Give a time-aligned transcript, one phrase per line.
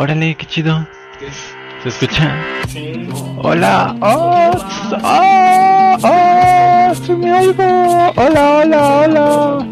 [0.00, 0.86] Órale, qué chido.
[1.82, 2.32] ¿Se escucha?
[3.38, 3.96] Hola.
[4.00, 4.52] Oh,
[5.02, 8.12] oh, oh, sí me oigo.
[8.14, 9.66] Hola, hola, hola.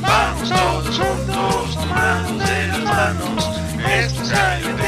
[0.00, 3.60] Vamos todos juntos, tomados de las manos.
[3.92, 4.82] Esto es ALT,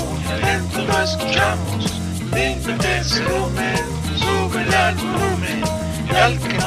[0.00, 2.00] muy adentro lo escuchamos.
[2.34, 3.84] Límpiate el volumen,
[4.16, 5.62] sube el volumen.
[6.10, 6.57] Y al que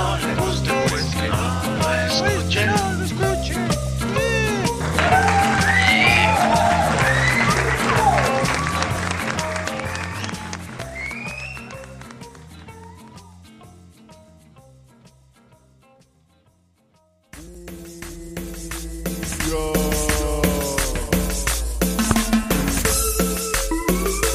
[2.21, 3.55] no lo lo escuche.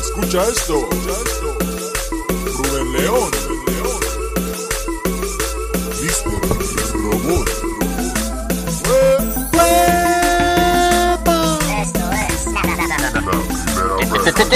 [0.00, 1.35] Escucha esto.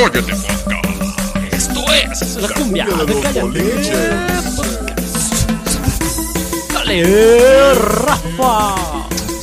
[0.01, 3.43] Esto es la cumbia de de Cállate.
[3.43, 4.57] boliches.
[6.73, 8.77] Dale, Rafa.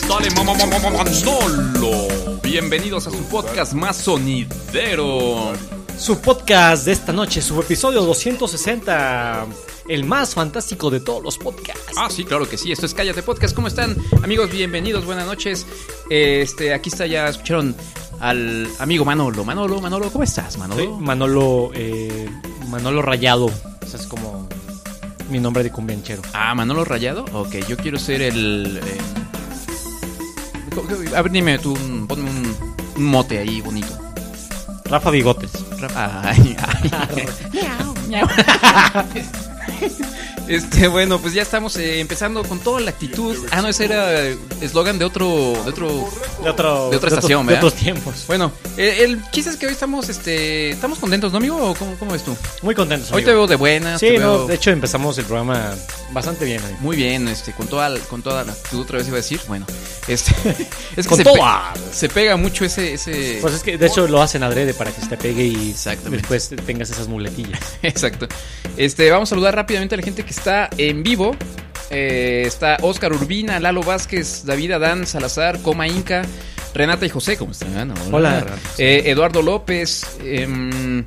[0.10, 2.08] Dale, mamá, mamá, mamá, Manolo.
[2.42, 5.54] Bienvenidos a su podcast más sonidero.
[5.96, 9.46] Su podcast de esta noche, su episodio 260,
[9.90, 11.94] el más fantástico de todos los podcasts.
[11.98, 12.72] Ah, sí, claro que sí.
[12.72, 13.54] Esto es Cállate Podcast.
[13.54, 14.50] ¿Cómo están, amigos?
[14.50, 15.68] Bienvenidos, buenas noches.
[16.10, 17.76] Este, aquí está, ya escucharon
[18.20, 19.44] al amigo Manolo.
[19.46, 20.98] Manolo, Manolo, ¿cómo estás, Manolo?
[20.98, 22.30] Manolo, eh,
[22.70, 23.50] Manolo Rayado,
[23.82, 24.48] ese es como
[25.30, 26.22] mi nombre de cumbianchero.
[26.34, 27.26] Ah, Manolo Rayado.
[27.34, 28.80] Ok, yo quiero ser el.
[28.84, 28.98] eh,
[30.76, 31.74] ¿cómo- cómo- A ver, dime tú,
[32.08, 32.56] ponme un,
[32.96, 33.98] un mote ahí bonito.
[34.86, 35.52] Rafa Bigotes.
[35.96, 36.92] Ay, ay.
[40.48, 43.36] Este, bueno, pues ya estamos eh, empezando con toda la actitud.
[43.52, 44.14] Ah, no, ese era
[44.62, 46.10] eslogan de otro, de otro.
[46.44, 48.24] De, otro, De otra estación, otro- de otros tiempos.
[48.28, 51.58] Bueno, eh, el chiste es que hoy estamos, este, estamos contentos, ¿no, amigo?
[51.58, 52.36] ¿O ¿Cómo, cómo ves tú?
[52.62, 53.12] Muy contentos.
[53.12, 54.00] Hoy te veo de buenas.
[54.00, 55.76] Sí, te no, de hecho empezamos el programa
[56.12, 56.74] bastante bien hoy.
[56.80, 59.42] muy bien, este, con toda, con toda la actitud otra vez iba a decir.
[59.48, 59.66] Bueno,
[60.08, 60.32] este,
[60.96, 61.74] es que Con se, toda.
[61.74, 63.40] pe- se pega mucho ese, ese.
[63.42, 65.74] Pues es que de hecho lo hacen adrede para que se te pegue y
[66.10, 67.60] después tengas esas muletillas.
[67.82, 68.28] Exacto.
[68.78, 71.36] Este, vamos a saludar rápidamente a la gente que está en vivo.
[71.90, 76.24] Eh, está Oscar Urbina, Lalo Vázquez, David Adán, Salazar, Coma Inca,
[76.74, 77.94] Renata y José, ¿cómo están?
[78.12, 78.46] Hola.
[78.78, 80.06] Eh, Eduardo López.
[80.24, 81.04] em,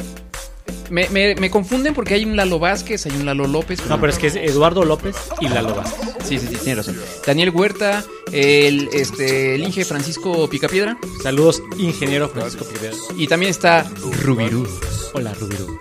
[0.91, 3.81] me, me- me confunden porque hay un Lalo Vázquez, hay un Lalo López.
[3.89, 6.09] No, pero es que es Eduardo López y Lalo Vázquez.
[6.25, 6.97] Sí, sí, sí, tiene razón.
[7.27, 10.99] Daniel Huerta, el, este, el Inge Francisco Picapiedra.
[11.23, 12.97] Saludos, ingeniero Francisco Piedra.
[13.17, 13.91] Y también está
[14.23, 14.67] Rubirú.
[15.15, 15.33] Hola.
[15.35, 15.81] Rubirú.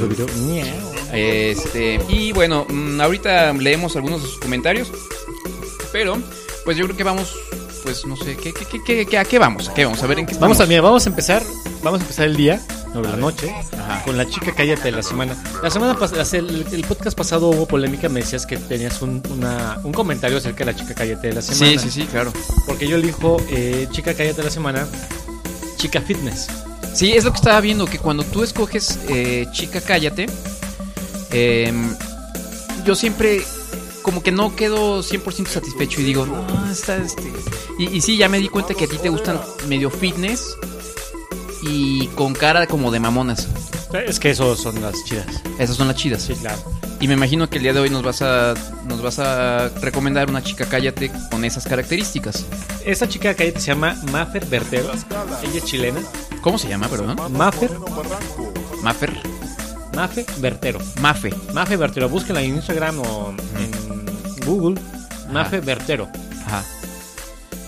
[0.00, 0.26] Rubiru.
[0.46, 0.92] Miau.
[1.12, 4.90] Este, y bueno, mm, ahorita leemos algunos de sus comentarios.
[5.92, 6.18] Pero,
[6.64, 7.34] pues yo creo que vamos,
[7.82, 9.68] pues no sé, ¿qué, qué, qué, qué- a qué vamos?
[9.68, 10.02] ¿A qué vamos?
[10.02, 10.56] A ver en qué estamos.
[10.56, 11.42] Vamos a, mira, vamos a empezar,
[11.82, 12.60] vamos a empezar el día,
[12.94, 14.02] o la noche, Ajá.
[14.04, 15.36] con la chica cállate de la semana.
[15.62, 19.78] La semana pasada, el, el podcast pasado hubo polémica, me decías que tenías un, una-
[19.84, 21.80] un comentario acerca de la chica cállate de la semana.
[21.80, 22.32] Sí, sí, sí, claro.
[22.66, 24.86] Porque yo elijo eh, chica cállate de la semana,
[25.76, 26.48] chica fitness.
[26.92, 30.26] Sí, es lo que estaba viendo, que cuando tú escoges eh, Chica Cállate,
[31.30, 31.94] em,
[32.84, 33.42] yo siempre
[34.02, 37.32] como que no quedo 100% satisfecho y digo, no, está este...
[37.78, 40.56] Y, y sí, ya me di cuenta que a ti te gustan medio fitness
[41.62, 43.48] y con cara como de mamonas.
[44.06, 45.26] Es que esos son las chidas.
[45.58, 46.22] Esas son las chidas.
[46.22, 46.58] Sí, claro.
[47.00, 48.54] Y me imagino que el día de hoy nos vas a
[48.86, 52.44] nos vas a recomendar una chica cállate con esas características.
[52.84, 54.90] Esta chica cállate se llama Maffer Bertero.
[55.42, 56.00] Ella es chilena.
[56.42, 57.16] ¿Cómo se llama, perdón?
[57.32, 57.70] Maffer,
[58.82, 59.20] Mafer.
[59.94, 60.78] Mafe Bertero.
[61.00, 61.34] Mafe.
[61.52, 63.79] Mafe Bertero, búsquenla en Instagram o en
[64.44, 64.80] Google.
[65.32, 66.08] Mafe Bertero.
[66.46, 66.64] Ajá.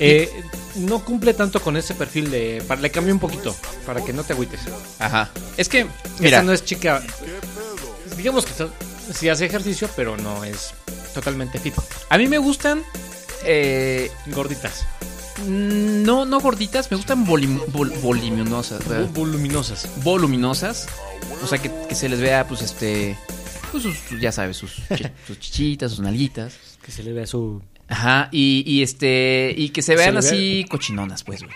[0.00, 0.28] Eh,
[0.77, 2.62] no cumple tanto con ese perfil de.
[2.66, 3.55] para- le cambié un poquito,
[3.87, 4.60] para que no te agüites.
[4.99, 5.31] Ajá.
[5.56, 7.03] Es que Mira, mira, no es chica.
[8.17, 8.52] Digamos que
[9.14, 10.73] sí hace ejercicio, pero no es
[11.14, 11.75] totalmente fit.
[12.08, 12.82] a mí me gustan
[13.44, 14.85] eh, Gorditas,
[15.47, 18.81] no no gorditas, me gustan volim- vol- voluminosas,
[19.12, 19.87] voluminosas.
[20.02, 20.87] voluminosas,
[21.43, 23.19] o sea que, que se les vea pues este
[23.73, 24.73] pues sus, sus- ya sabes, sus,
[25.27, 26.55] sus chichitas, sus nalguitas.
[26.85, 27.61] Que se le vea su.
[27.89, 31.55] Ajá, y, y este y que se Se vean vea- así cochinonas, pues, güey.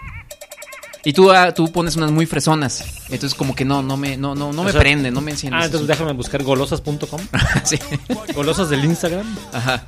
[1.04, 2.84] Y tú, ah, tú pones unas muy fresonas.
[3.10, 5.30] Entonces como que no, no me, no, no, no O me sea, prende, no me
[5.30, 5.56] enciende.
[5.56, 6.98] Ah, entonces déjame buscar golosas.com.
[6.98, 7.28] asunto.
[7.64, 7.78] sí.
[8.34, 9.24] Golosas del Instagram.
[9.52, 9.86] Ajá.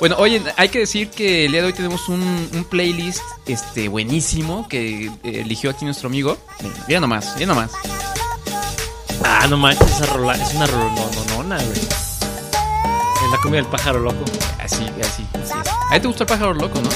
[0.00, 3.88] bueno, oye, hay que decir que el día de hoy tenemos un, un playlist este
[3.88, 6.38] buenísimo que eligió aquí nuestro amigo.
[6.88, 7.72] Mira nomás, mira nomás.
[9.28, 10.92] Ah, no manches, esa rola es una rola.
[10.94, 11.80] No, no, no, güey.
[13.24, 14.24] En la cumbia del pájaro loco.
[14.60, 15.68] Así, así, así es.
[15.90, 16.88] A ti te gusta el pájaro loco, ¿no?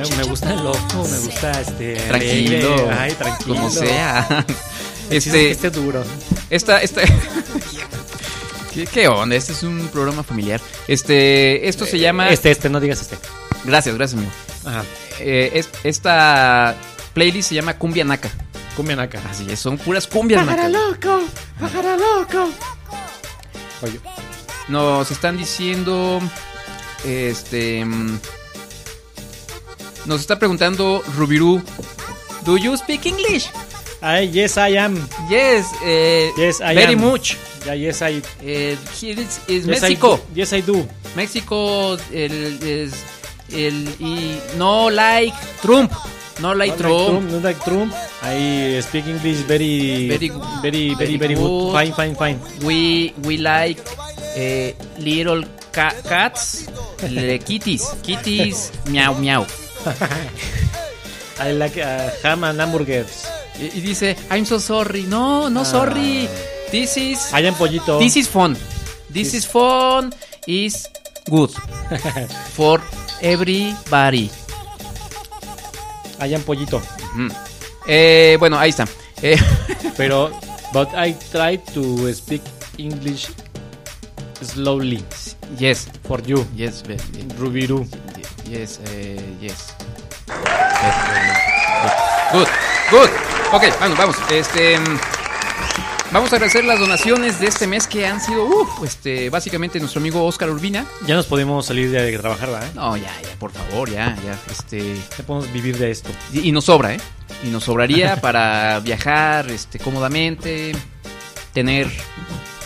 [0.00, 0.78] Me, me gusta el loco,
[1.10, 1.94] me gusta este.
[2.08, 2.74] Tranquilo.
[2.74, 2.96] alegre.
[2.98, 3.54] Ay, tranquilo.
[3.54, 4.44] Como sea.
[5.10, 5.30] Este...
[5.30, 6.02] Que esté duro.
[6.50, 7.02] esta, esta.
[8.74, 9.36] ¿Qué, qué onda?
[9.36, 10.60] Este es un programa familiar.
[10.88, 12.30] Este, esto se llama.
[12.30, 13.16] Este, este, no digas este.
[13.64, 14.32] Gracias, gracias, amigo.
[14.64, 14.82] Ajá.
[15.20, 16.74] Eh, es- esta
[17.12, 18.30] playlist se llama Cumbia Naca.
[18.76, 19.20] Cumbia naca.
[19.30, 20.68] Así es, son puras cumbias naca.
[20.68, 21.20] loco!
[21.60, 22.50] ¡Pájaro loco!
[23.82, 24.00] Oye,
[24.68, 26.20] Nos están diciendo.
[27.04, 27.84] Este.
[27.84, 28.18] mm,
[30.06, 31.62] Nos está preguntando Rubiru.
[32.44, 33.46] ¿Do you speak English?
[34.00, 34.96] ay, yes, I am.
[35.30, 37.00] Yes, eh, Yes, I very am.
[37.00, 37.36] much.
[37.66, 38.22] Yes, I.
[38.42, 40.14] Eh, here is, is yes, Mexico.
[40.14, 40.34] I do.
[40.34, 40.86] Yes, I do.
[41.16, 42.92] México el, es
[43.50, 45.90] el y no like Trump.
[46.42, 46.98] No like Not Trump.
[46.98, 47.90] like Trump, not like Trump.
[48.22, 50.32] I speak English very, Very-
[50.62, 51.46] very, very, very good.
[51.46, 51.72] good.
[51.72, 52.38] Fine, fine, fine.
[52.66, 53.78] We we like
[54.34, 56.66] eh, little ca- cats,
[57.46, 59.46] kitties, kitties, miau miau.
[61.38, 63.26] I like uh, ham and hamburgers.
[63.58, 65.02] Y, y dice, I'm so sorry.
[65.06, 65.64] No, no Ah.
[65.64, 66.26] sorry.
[66.74, 67.98] This is Hay en pollito.
[68.02, 68.56] this is fun.
[69.10, 70.10] This is fun
[70.46, 70.90] is
[71.30, 71.50] good
[72.58, 72.82] for
[73.22, 74.30] everybody.
[76.18, 76.80] Hay en pollito.
[77.14, 77.28] Mm.
[77.86, 78.86] Eh, bueno, ahí está.
[79.22, 79.36] Eh,
[79.96, 80.30] Pero,
[80.72, 82.42] but I try to speak
[82.78, 83.28] English
[84.42, 85.02] slowly
[85.58, 86.96] yes, for you, yes, ve-
[87.38, 87.86] Rubiru.
[88.50, 89.74] yes, eh, yes.
[90.28, 92.48] Yes, eh, Good,
[92.90, 93.10] good.
[93.52, 94.16] Ok, vamos, vamos.
[94.30, 94.98] Este, mm,
[96.12, 100.00] vamos a agradecer las donaciones de este mes que han sido, uh, este, básicamente nuestro
[100.00, 100.84] amigo Oscar Urbina.
[101.06, 102.72] Ya nos podemos salir de trabajar, ¿verdad?
[102.74, 106.10] No, ya, ya, por favor, ya, ya, este, Ya podemos vivir de esto.
[106.32, 107.00] y, y nos sobra, ¿eh?
[107.44, 110.72] Y nos sobraría para viajar, este, cómodamente,
[111.52, 111.88] tener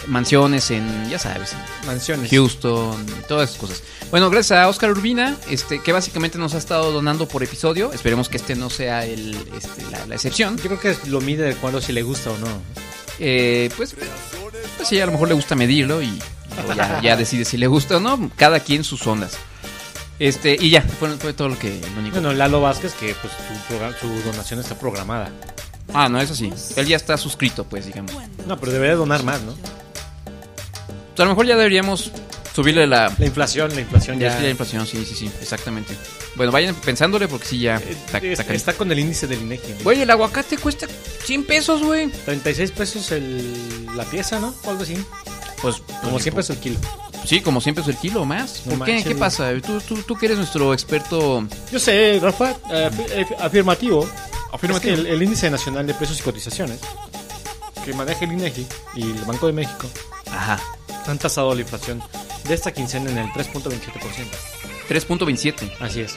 [0.07, 1.55] mansiones en, ya sabes,
[1.87, 2.31] Mansiones.
[2.31, 3.83] Houston, todas esas cosas.
[4.11, 7.93] Bueno, gracias a Oscar Urbina, este, que básicamente nos ha estado donando por episodio.
[7.93, 10.57] Esperemos que este no sea el, este, la, la excepción.
[10.57, 12.49] Yo creo que lo mide de cuando si le gusta o no.
[13.19, 13.95] Eh, pues,
[14.77, 16.19] pues sí, a lo mejor le gusta medirlo y
[16.77, 18.31] ya, ya decide si le gusta o no.
[18.37, 19.37] Cada quien sus ondas.
[20.19, 22.15] Este, y ya, fue, fue todo lo que lo único.
[22.15, 25.31] Bueno, Lalo Vázquez, que pues su, su donación está programada.
[25.95, 26.53] Ah, no, eso sí.
[26.77, 28.13] Él ya está suscrito, pues, digamos.
[28.47, 29.55] No, pero debería donar más, ¿no?
[31.17, 32.13] a lo mejor ya deberíamos
[32.63, 34.37] subirle la, La inflación, la inflación ya.
[34.41, 34.85] la inflación.
[34.85, 35.95] Sí, sí, sí, exactamente.
[36.35, 37.77] Bueno, vayan pensándole porque sí, ya.
[37.77, 38.57] Eh, Está, es- está caro.
[38.57, 39.75] está con el índice del INEGI.
[39.85, 40.89] Güey, el aguacate cuesta
[41.25, 42.09] 100 pesos, güey.
[42.25, 44.53] 36 pesos el, la pieza, ¿no?
[44.65, 44.97] O algo así.
[45.63, 46.79] Pues, Como siempre es el kilo.
[47.25, 48.63] Sí, como siempre es el kilo o más.
[48.67, 48.93] No ¿Por qué?
[48.95, 49.05] manches.
[49.13, 49.53] ¿Qué pasa?
[49.65, 51.47] Tú, tú, tú que eres nuestro experto.
[51.71, 54.09] Yo sé, Rafa, eh, eh, afirmativo.
[54.53, 54.93] Afirmativo.
[54.95, 56.81] Es que el, el índice nacional de precios y cotizaciones
[57.85, 58.67] que maneja el INEGI
[58.97, 59.87] y el Banco de México
[60.33, 60.59] Ajá.
[61.07, 62.03] han tasado la inflación
[62.49, 63.79] de esta quincena en el 3.27%.
[64.89, 65.71] 3.27.
[65.81, 66.17] Así es.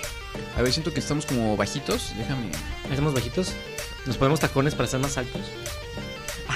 [0.57, 2.13] A ver, siento que estamos como bajitos.
[2.17, 2.47] Déjame.
[2.89, 3.53] ¿Estamos bajitos?
[4.05, 5.41] ¿Nos ponemos tacones para estar más altos?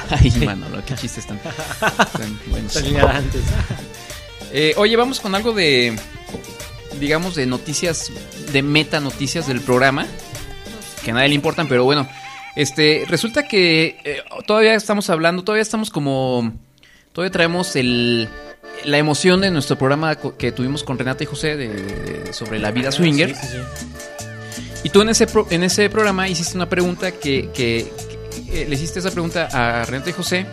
[0.09, 2.75] Ay, mano, qué chistes tan, tan buenos.
[2.77, 3.43] Antes.
[4.57, 5.97] Eh, oye, vamos con algo de.
[6.99, 8.09] Digamos, de noticias.
[8.53, 10.05] De meta noticias del programa.
[11.03, 12.07] Que a nadie le importan, pero bueno.
[12.55, 16.53] Este, resulta que eh, todavía estamos hablando, todavía estamos como.
[17.11, 18.29] Todavía traemos el.
[18.85, 22.71] La emoción de nuestro programa que tuvimos con Renata y José de- de- sobre la
[22.71, 23.35] vida swinger.
[23.35, 24.27] Sí, sí, sí.
[24.83, 27.91] Y tú en ese, pro- en ese programa hiciste una pregunta que, que-
[28.47, 30.45] que, eh, le hiciste esa pregunta a Renata y José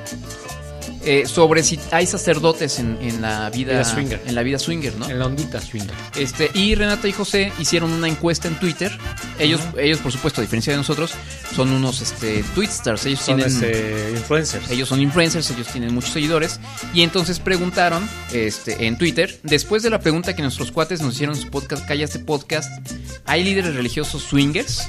[1.04, 4.22] eh, sobre si hay sacerdotes en, en la vida, Vida swinger.
[4.26, 5.08] en la vida swinger, ¿no?
[5.08, 5.92] En la ondita swinger.
[6.16, 8.96] Este, y Renata y José hicieron una encuesta en Twitter.
[9.38, 11.12] Ellos, ellos por supuesto, a diferencia de nosotros,
[11.54, 13.06] son unos este, tweetstars.
[13.06, 14.70] Ellos Son tienen, este, influencers.
[14.70, 16.60] ellos son influencers, ellos tienen muchos seguidores.
[16.94, 21.36] Y entonces preguntaron este, en Twitter, después de la pregunta que nuestros cuates nos hicieron
[21.36, 22.70] en su podcast, Calla este podcast,
[23.26, 24.82] ¿hay líderes religiosos swingers?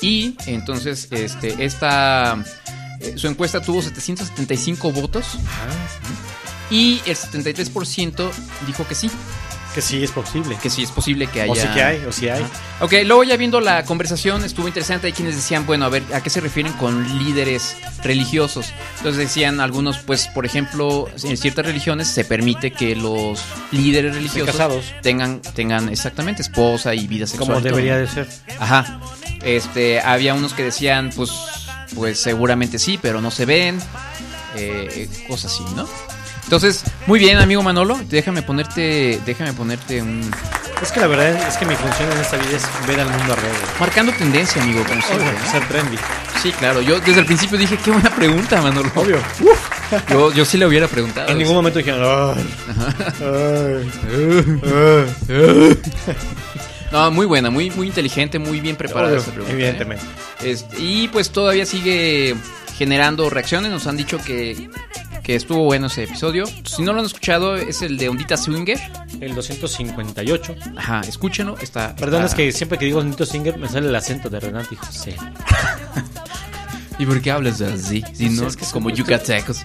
[0.00, 2.42] Y entonces este, esta,
[3.16, 8.30] su encuesta tuvo 775 votos Ah, y el 73%
[8.66, 9.10] dijo que sí,
[9.74, 10.56] que sí es posible.
[10.62, 11.52] que sí es posible que haya...
[11.52, 12.44] O sí que hay, o sí hay.
[12.80, 15.06] Ok, luego ya viendo la conversación estuvo interesante.
[15.08, 18.72] Hay quienes decían, bueno, a ver, ¿a qué se refieren con líderes religiosos?
[18.98, 24.50] Entonces decían algunos, pues, por ejemplo, en ciertas religiones se permite que los líderes religiosos
[24.50, 24.92] casados.
[25.02, 27.48] tengan, tengan exactamente esposa y vida sexual.
[27.48, 28.28] Como todo, debería de ser.
[28.58, 29.00] Ajá.
[29.42, 31.30] Este, había unos que decían, pues,
[31.94, 33.78] pues seguramente sí, pero no se ven.
[34.56, 35.86] eh, cosas así, ¿no?
[36.44, 38.00] Entonces, muy bien, amigo Manolo.
[38.08, 40.28] Déjame ponerte, déjame ponerte un
[40.82, 43.34] Es que la verdad es que mi función en esta vida es ver al mundo
[43.34, 43.60] alrededor.
[43.78, 45.28] marcando tendencia, amigo, como siempre.
[45.28, 45.50] Obvio, ¿no?
[45.52, 45.96] ser trendy.
[46.42, 46.80] Sí, claro.
[46.80, 48.90] Yo desde el principio dije, qué buena pregunta, Manolo.
[48.96, 49.18] Obvio.
[50.08, 51.28] Yo, yo sí le hubiera preguntado.
[51.28, 52.44] En ningún momento dijeron, "Ay,
[53.20, 54.60] ay,
[55.28, 55.78] ay".
[56.92, 59.52] No, muy buena, muy, muy inteligente, muy bien preparada Obvio, esta pregunta.
[59.52, 59.54] ¿eh?
[59.56, 60.04] evidentemente.
[60.42, 62.34] Este, y pues todavía sigue
[62.76, 63.70] generando reacciones.
[63.70, 64.68] Nos han dicho que,
[65.22, 66.44] que estuvo bueno ese episodio.
[66.64, 68.78] Si no lo han escuchado, es el de Ondita Swinger.
[69.20, 70.56] El 258.
[70.76, 71.56] Ajá, escúchenlo.
[71.58, 74.40] Está, Perdón, está- es que siempre que digo Nito Singer me sale el acento de
[74.40, 75.14] Renato y José.
[76.98, 78.02] ¿Y por qué hablas así?
[78.14, 79.64] Si No sé, no, es que es como como- yucatecos.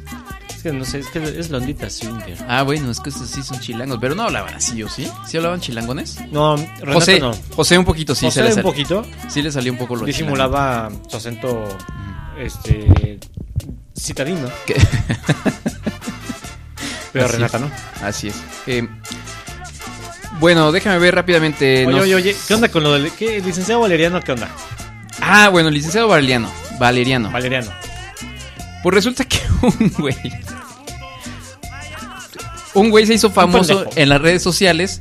[0.65, 2.39] Que no sé, es que es Londita Swinger.
[2.47, 3.99] Ah, bueno, es que estos sí son chilangos.
[4.01, 5.07] Pero no hablaban así, ¿o sí?
[5.27, 6.17] ¿Sí hablaban chilangones?
[6.31, 7.33] No, Renato José, no.
[7.55, 10.05] José un poquito, sí, José se le un poquito Sí le salió un poco lo
[10.05, 11.67] disimulaba su acento
[12.39, 13.19] este
[13.95, 14.49] citadino.
[17.13, 17.61] Pero Así Renata es.
[17.63, 17.71] no.
[18.01, 18.35] Así es.
[18.65, 18.87] Eh,
[20.39, 21.85] bueno, déjame ver rápidamente.
[21.85, 24.19] Oye, nos- oye, oye, ¿qué onda con lo del qué, licenciado Valeriano?
[24.19, 24.49] ¿Qué onda?
[25.21, 26.51] Ah, bueno, licenciado Valeriano.
[26.79, 27.29] Valeriano.
[27.29, 27.69] Valeriano.
[28.85, 30.15] Pues resulta que un güey.
[32.75, 34.99] Un güey se hizo famoso en las redes sociales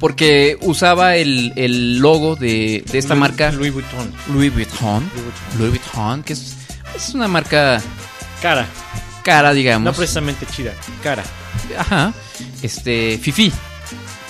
[0.00, 4.10] porque usaba el, el logo de, de esta Louis- marca Louis Vuitton.
[4.32, 5.10] Louis Vuitton.
[5.12, 5.58] Louis Vuitton.
[5.58, 6.54] Louis Vuitton, que es,
[6.96, 7.82] es una marca
[8.40, 8.66] Cara,
[9.24, 9.96] cara, no digamos.
[9.96, 11.22] precisamente chida, cara.
[11.76, 12.14] Ajá.
[12.62, 13.52] Este, Fifi.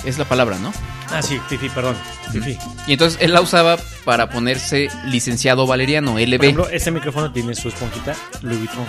[0.04, 0.72] Es la palabra, ¿no?
[1.10, 1.96] Ah, sí, Fifi, perdón.
[2.32, 2.58] Fifi.
[2.86, 6.42] Y entonces él la usaba para ponerse licenciado Valeriano, Por LB.
[6.42, 8.84] ejemplo, este micrófono tiene su esponjita Louis Vuitton.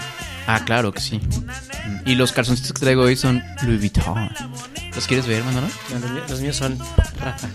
[0.47, 1.21] Ah, claro que sí.
[2.05, 4.29] Y los calzoncitos que traigo hoy son Louis Vuitton.
[4.95, 5.67] ¿Los quieres ver, Manolo?
[5.91, 6.77] Los míos- Los míos son
[7.21, 7.47] Rafa.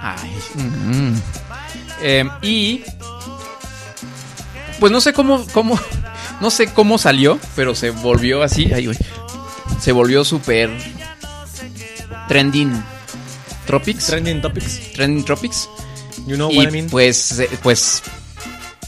[0.00, 0.30] Ay.
[0.54, 1.14] mm.
[2.02, 2.82] Eh, y.
[4.80, 5.78] Pues no sé cómo, cómo.
[6.40, 8.72] No sé cómo salió, pero se volvió así.
[8.72, 8.98] Ay, güey.
[9.80, 10.70] Se volvió súper.
[12.28, 12.82] Trending.
[13.66, 14.06] Tropics.
[14.06, 14.92] Trending topics.
[14.92, 15.68] trending Tropics.
[16.26, 16.88] You know y what I mean?
[16.90, 18.02] pues, eh, pues.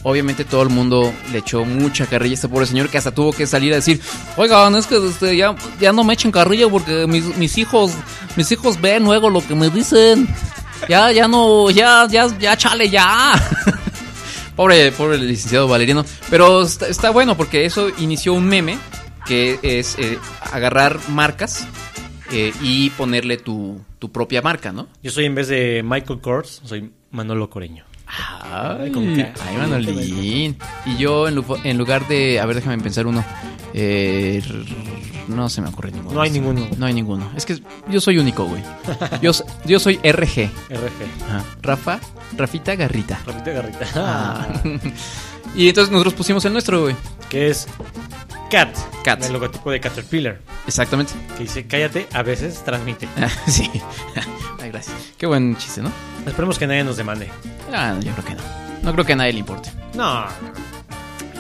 [0.07, 3.33] Obviamente todo el mundo le echó mucha carrilla a este pobre señor que hasta tuvo
[3.33, 4.03] que salir a decir,
[4.37, 7.93] oigan, es que este, ya, ya no me echen carrilla porque mis, mis hijos,
[8.37, 10.29] mis hijos ven luego lo que me dicen.
[10.91, 13.33] Ya, ya no, ya, ya, ya, chale, ya.
[14.57, 16.05] pobre, pobre licenciado Valeriano.
[16.29, 18.79] Pero está, está bueno porque eso inició un meme
[19.25, 20.19] que es eh,
[20.53, 21.67] agarrar marcas
[22.35, 24.89] eh, y ponerle tu, tu propia marca, ¿no?
[25.03, 27.85] Yo soy en vez de Michael Kors, soy Manolo Coreño.
[28.07, 29.33] Ay, ¿con qué?
[29.47, 30.59] ay, Manolín.
[30.87, 32.39] Y yo en, lu- en lugar de.
[32.39, 33.25] A ver, déjame pensar uno.
[33.73, 34.43] Eh,
[35.27, 36.15] no se me ocurre ninguno.
[36.15, 36.69] No hay ninguno.
[36.79, 37.31] No hay ninguno.
[37.35, 38.63] Es que yo soy único, güey.
[39.23, 39.33] Yo,
[39.81, 40.51] soy RG.
[40.71, 41.25] RG.
[41.29, 41.45] Ajá.
[41.63, 41.99] Rafa,
[42.37, 43.21] Rafita Garrita.
[43.27, 43.87] Rafita Garrita.
[43.97, 44.47] Ah.
[45.57, 46.97] Y entonces nosotros pusimos el nuestro, güey.
[47.31, 47.69] que es
[48.55, 48.77] Cat.
[49.03, 49.25] Cat.
[49.25, 50.39] El logotipo de Caterpillar.
[50.67, 51.13] Exactamente.
[51.37, 53.09] Que dice, cállate, a veces transmite.
[53.49, 53.69] sí.
[54.63, 54.95] Ay, gracias.
[55.19, 55.91] Qué buen chiste, ¿no?
[56.25, 57.29] Esperemos que nadie nos demande.
[57.73, 58.43] Ah, yo creo que no.
[58.83, 59.71] No creo que a nadie le importe.
[59.95, 60.25] No.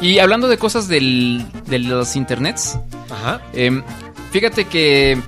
[0.00, 2.78] Y hablando de cosas del, de los internets,
[3.08, 3.40] Ajá.
[3.52, 3.84] Em,
[4.32, 5.22] fíjate que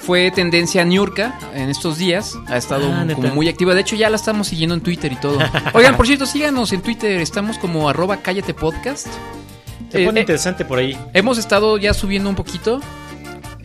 [0.00, 2.36] fue tendencia Niurka en estos días.
[2.48, 3.72] Ha estado Ah, como muy activa.
[3.74, 5.38] De hecho, ya la estamos siguiendo en Twitter y todo.
[5.74, 7.20] Oigan, por cierto, síganos en Twitter.
[7.20, 9.06] Estamos como arroba cállate podcast.
[9.90, 10.96] Se Eh, pone eh, interesante por ahí.
[11.12, 12.80] hemos estado ya subiendo un poquito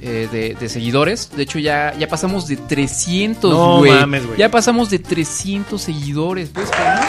[0.01, 1.31] eh, de, de seguidores.
[1.35, 3.91] De hecho, ya, ya pasamos de 300, No güey.
[3.91, 4.37] mames, güey.
[4.39, 6.49] Ya pasamos de 300 seguidores.
[6.49, 7.01] ¿Puedes creerlo?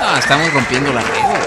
[0.00, 1.08] No, estamos rompiendo la red.
[1.10, 1.38] güey.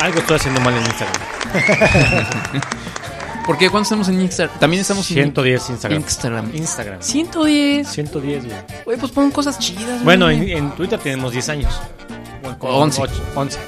[0.00, 1.22] Algo estoy haciendo mal en Instagram.
[3.46, 3.68] ¿Por qué?
[3.70, 4.58] ¿Cuántos estamos en Instagram?
[4.60, 6.00] También estamos en 110 Instagram.
[6.00, 6.50] Instagram.
[6.54, 7.02] Instagram.
[7.02, 7.88] 110.
[7.88, 8.56] 110, güey.
[8.84, 10.02] Güey, pues pon cosas chidas.
[10.04, 10.52] Bueno, güey.
[10.52, 11.80] en, en Twitter tenemos 10 años.
[12.42, 13.02] Bueno, como 11.
[13.02, 13.58] ocho, 11.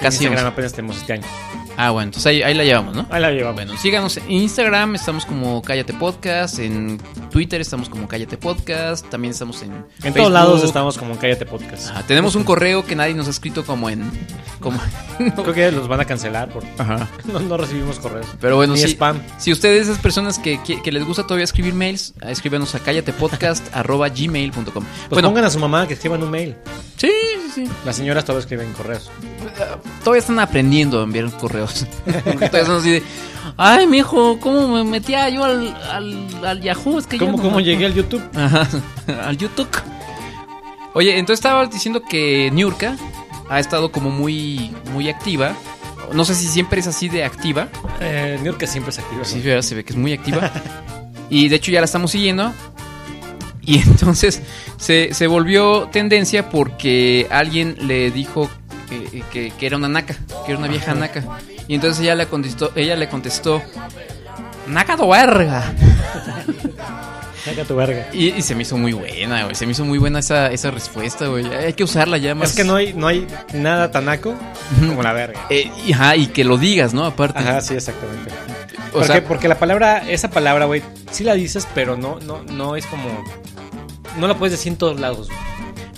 [0.00, 0.46] Casi en Instagram 11.
[0.48, 1.22] apenas tenemos este año.
[1.76, 3.06] Ah, bueno, entonces ahí, ahí la llevamos, ¿no?
[3.10, 3.54] Ahí la llevamos.
[3.54, 9.30] Bueno, síganos en Instagram, estamos como Cállate Podcast, en Twitter estamos como Cállate Podcast, también
[9.32, 10.14] estamos en en Facebook.
[10.16, 11.90] todos lados estamos como Cállate Podcast.
[12.06, 14.10] Tenemos un correo que nadie nos ha escrito como en...
[14.58, 14.78] Como...
[15.18, 17.08] Creo que los van a cancelar porque Ajá.
[17.24, 18.26] no, no recibimos correos.
[18.40, 19.18] Pero bueno, Ni si, spam.
[19.38, 24.64] si ustedes esas personas que, que- que les gusta todavía escribir mails, escríbanos a cállatepodcast.gmail.com.
[24.74, 26.56] Pues bueno, pongan a su mamá que escriban un mail.
[26.98, 27.10] sí,
[27.54, 27.70] sí, sí.
[27.86, 29.10] Las señoras todavía escriben correos.
[30.00, 31.86] Todavía están aprendiendo a enviar correos.
[32.04, 33.02] Porque todavía son así de...
[33.56, 36.98] Ay, mijo, ¿cómo me metía yo al, al, al Yahoo?
[36.98, 38.22] Es que yo ¿Cómo, no cómo llegué al YouTube?
[38.34, 38.68] Ajá,
[39.24, 39.68] al YouTube.
[40.94, 42.96] Oye, entonces estaba diciendo que Niurka
[43.48, 45.54] ha estado como muy, muy activa.
[46.12, 47.68] No sé si siempre es así de activa.
[48.00, 49.24] Eh, que siempre se activa.
[49.24, 50.50] Sí, se ve que es muy activa.
[51.30, 52.52] y de hecho ya la estamos siguiendo.
[53.62, 54.42] Y entonces
[54.78, 58.50] se, se volvió tendencia porque alguien le dijo
[58.90, 61.24] que, que- que era una naca, que era una vieja naca.
[61.68, 63.62] Y entonces ella le contestó, ella le contestó,
[64.66, 65.72] naca do verga.
[67.44, 68.06] Saca tu verga.
[68.12, 69.54] Y, y se me hizo muy buena, güey.
[69.54, 71.46] Se me hizo muy buena esa, esa respuesta, güey.
[71.46, 72.50] Hay que usarla ya más.
[72.50, 74.34] Es que no hay, no hay nada tan naco
[74.78, 75.40] como la verga.
[75.48, 77.06] Eh, y, ajá, y que lo digas, ¿no?
[77.06, 77.38] Aparte.
[77.38, 78.30] Ajá, sí, exactamente.
[78.90, 82.42] O Porque, sea, porque la palabra, esa palabra, güey, sí la dices, pero no, no,
[82.42, 83.08] no es como.
[84.18, 85.28] No la puedes decir en todos lados.
[85.28, 85.38] güey.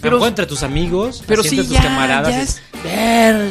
[0.00, 2.28] Pero- entre tus amigos, pero sí, entre tus ya, camaradas.
[2.28, 3.50] ya es- Ver-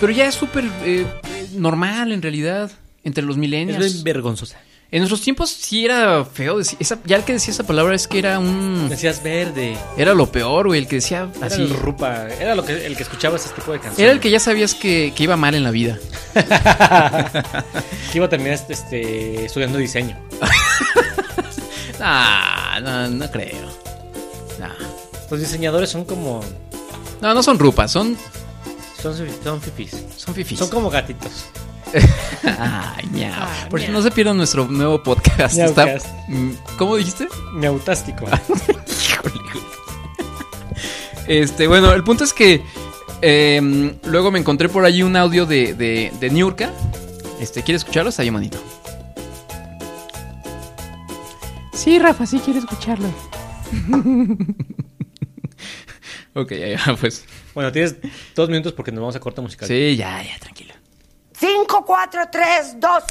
[0.00, 1.06] Pero ya es súper eh,
[1.54, 2.70] normal, en realidad,
[3.04, 3.92] entre los es millennials.
[3.92, 4.58] bien vergonzosa.
[4.92, 6.76] En nuestros tiempos sí era feo decir...
[6.80, 8.88] Esa, ya el que decía esa palabra es que era un...
[8.88, 9.76] Decías verde.
[9.96, 10.80] Era lo peor, güey.
[10.80, 11.62] El que decía Era así...
[11.62, 12.26] el rupa.
[12.40, 14.00] Era lo que, el que escuchaba ese tipo de canciones.
[14.00, 15.96] Era el que ya sabías que, que iba mal en la vida.
[16.34, 20.16] que iba a terminar este, este, estudiando diseño.
[22.02, 23.68] Ah, no, no creo.
[24.58, 24.70] Nah.
[25.30, 26.40] Los diseñadores son como.
[27.20, 28.16] No, no son rupas, son,
[29.02, 29.96] Son, son fifis.
[30.16, 30.58] son fifis.
[30.58, 31.46] Son como gatitos.
[32.44, 32.94] Ah,
[33.68, 33.92] Por miau.
[33.92, 35.58] no se pierdan nuestro nuevo podcast.
[35.58, 37.26] Está, mm, ¿Cómo dijiste?
[37.54, 38.26] Neutástico.
[41.26, 42.60] Este, bueno, el punto es que
[43.22, 46.70] eh, luego me encontré por allí un audio de, de, de Niurka.
[47.40, 48.10] Este, ¿quieres escucharlo?
[48.10, 48.58] Está ahí, manito.
[51.72, 53.08] Sí, Rafa, sí quiero escucharlo.
[56.34, 57.24] ok, ya, ya, pues.
[57.54, 57.96] bueno, tienes
[58.34, 59.66] dos minutos porque nos vamos a corte musical.
[59.68, 60.74] Sí, ya, ya, tranquilo.
[61.38, 63.02] 5, 4, 3, 2.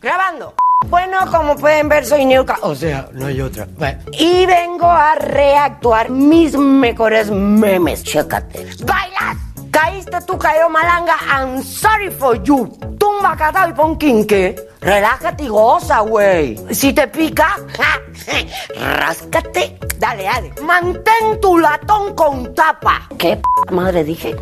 [0.00, 0.54] Grabando.
[0.86, 2.58] Bueno, como pueden ver, soy Niurka.
[2.62, 3.66] O sea, no hay otra.
[3.78, 8.02] Bueno, Y vengo a reactuar mis mejores memes.
[8.04, 8.66] Chécate.
[8.84, 9.36] ¡Bailas!
[9.74, 11.16] Caíste tú, cayó malanga.
[11.28, 12.68] I'm sorry for you.
[12.96, 14.54] Tumba catado y pon quinque.
[14.80, 16.56] Relájate y goza, güey.
[16.70, 18.00] Si te pica, ja,
[18.98, 19.76] ráscate.
[19.98, 20.52] Dale, dale.
[20.62, 23.08] Mantén tu latón con tapa.
[23.18, 24.36] ¿Qué p madre dije?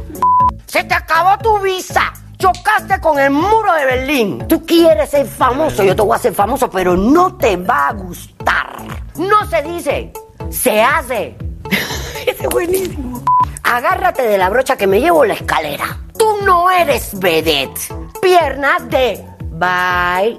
[0.66, 2.12] Se te acabó tu visa.
[2.36, 4.46] Chocaste con el muro de Berlín.
[4.48, 7.92] Tú quieres ser famoso, yo te voy a hacer famoso, pero no te va a
[7.94, 8.82] gustar.
[9.16, 10.12] No se dice,
[10.50, 11.38] se hace.
[12.26, 13.22] Es buenísimo.
[13.62, 15.98] Agárrate de la brocha que me llevo la escalera.
[16.18, 17.80] Tú no eres vedette.
[18.20, 20.36] Piernas de bailarina.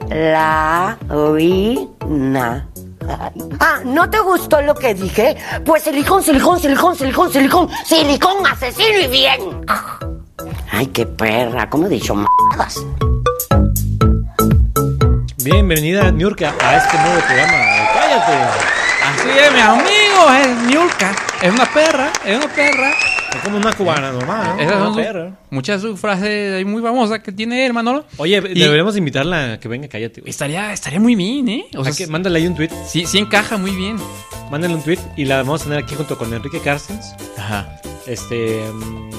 [3.60, 5.36] Ah, ¿no te gustó lo que dije?
[5.65, 9.62] Pues silicón, silicón, silicón, silicón, silicón, silicón asesino y bien.
[9.67, 10.00] Ah.
[10.71, 12.78] Ay, qué perra, ¿cómo he dicho m***as?
[15.43, 17.54] Bienvenida, Niurka, a este nuevo programa.
[17.93, 18.34] Cállate.
[19.04, 21.12] Así es, mi amigo, es Niurka.
[21.41, 22.93] Es una perra, es una perra.
[23.36, 24.62] Es como una cubana normal, ¿no?
[24.62, 25.32] Esas Una son sus- perra.
[25.50, 28.06] muchas de sus frases ahí muy famosas que tiene él, Manolo.
[28.17, 30.22] Oye, Y- deberíamos invitarla a que venga, cállate.
[30.22, 30.30] güey.
[30.30, 31.65] Estaría, estaría muy bien, ¿eh?
[31.76, 32.69] O sea, Hay que- mándale ahí un tweet.
[32.88, 33.98] sí, sí encaja muy bien.
[34.52, 37.13] Mándale un tweet y la vamos a tener aquí junto con Enrique Carstens.
[37.38, 38.62] Ajá, Este.
[38.72, 39.10] mm,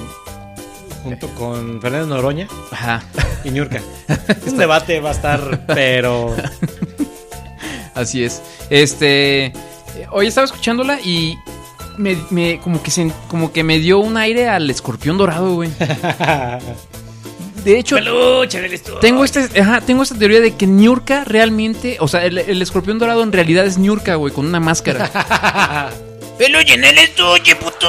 [1.02, 3.02] junto con Fernando Noroña ajá.
[3.44, 3.80] y Niurka.
[4.46, 6.34] un debate va a estar, pero.
[7.94, 8.42] Así es.
[8.70, 9.46] Este.
[9.46, 9.52] eh,
[10.10, 11.36] Hoy estaba escuchándola y
[11.96, 15.70] me, me- como que se, como que me dio un aire al escorpión dorado, güey.
[17.64, 17.96] De hecho,
[19.00, 22.98] tengo este, ajá, tengo esta teoría de que Niurka realmente, o sea, el, el escorpión
[22.98, 25.10] dorado en realidad es Niurka, güey, con una máscara.
[26.38, 27.88] Peluche en el estuche, puto.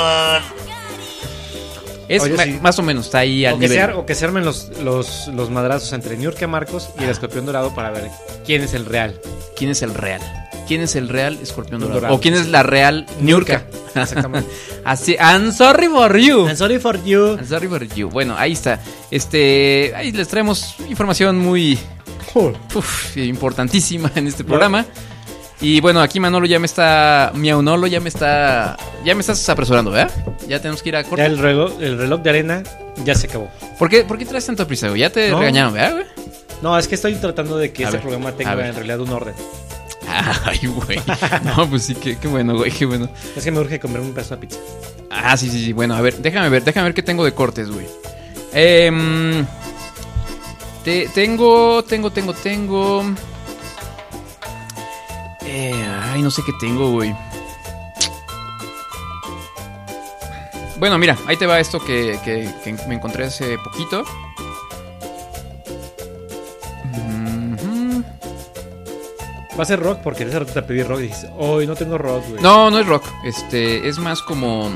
[2.08, 2.60] Es Oye, ma- sí.
[2.62, 5.28] más o menos, está ahí al o, que se, o que se armen los, los,
[5.30, 8.10] los madrazos entre Niurka Marcos y el escorpión dorado para ver
[8.46, 9.20] quién es el real.
[9.56, 10.22] ¿Quién es el real?
[10.68, 12.00] ¿Quién es el real escorpión dorado?
[12.02, 13.65] Dorado, ¿O quién es la real Niurka?
[13.96, 14.50] Exactamente.
[14.84, 16.48] Así, I'm sorry for you.
[16.48, 17.38] I'm sorry for you.
[17.38, 18.10] I'm sorry for you.
[18.10, 18.80] Bueno, ahí está.
[19.12, 21.80] Este, ahí les traemos información muy
[22.34, 24.86] uf, importantísima en este programa.
[25.62, 29.89] Y bueno, aquí Manolo ya me está, Miaunolo ya me está, ya me estás apresurando,
[29.91, 30.12] ¿verdad?
[30.48, 31.26] Ya tenemos que ir a Ya corte.
[31.26, 32.63] el reloj, el reloj de arena
[33.06, 33.50] ya se acabó.
[33.80, 35.00] ¿Por qué, ¿Por qué traes tanta prisa, güey?
[35.02, 35.39] Ya te No.
[35.39, 36.06] regañaron, ¿verdad, güey?
[36.62, 39.10] No, es que estoy tratando de que A este ver, programa tenga en realidad un
[39.12, 39.34] orden.
[40.46, 41.00] Ay, güey.
[41.44, 43.10] No, pues sí, qué, qué bueno, güey, qué bueno.
[43.36, 44.60] Es que me urge comer un pedazo de pizza.
[45.10, 45.74] Ah, sí, sí, sí.
[45.74, 47.86] Bueno, a ver, déjame ver, déjame ver qué tengo de cortes, güey.
[48.54, 49.46] Em,
[50.84, 53.04] te- tengo, tengo, tengo, tengo.
[55.46, 57.16] Eh, ay, no sé qué tengo, güey.
[60.78, 64.04] Bueno, mira, ahí te va esto que, que- que me encontré hace poquito.
[66.94, 68.04] Mhm.
[69.58, 71.98] Va a ser rock porque ese rato te pedí rock y dijiste, hoy no tengo
[71.98, 72.42] rock, güey.
[72.42, 73.04] No, no es rock.
[73.24, 74.70] Este, es más como.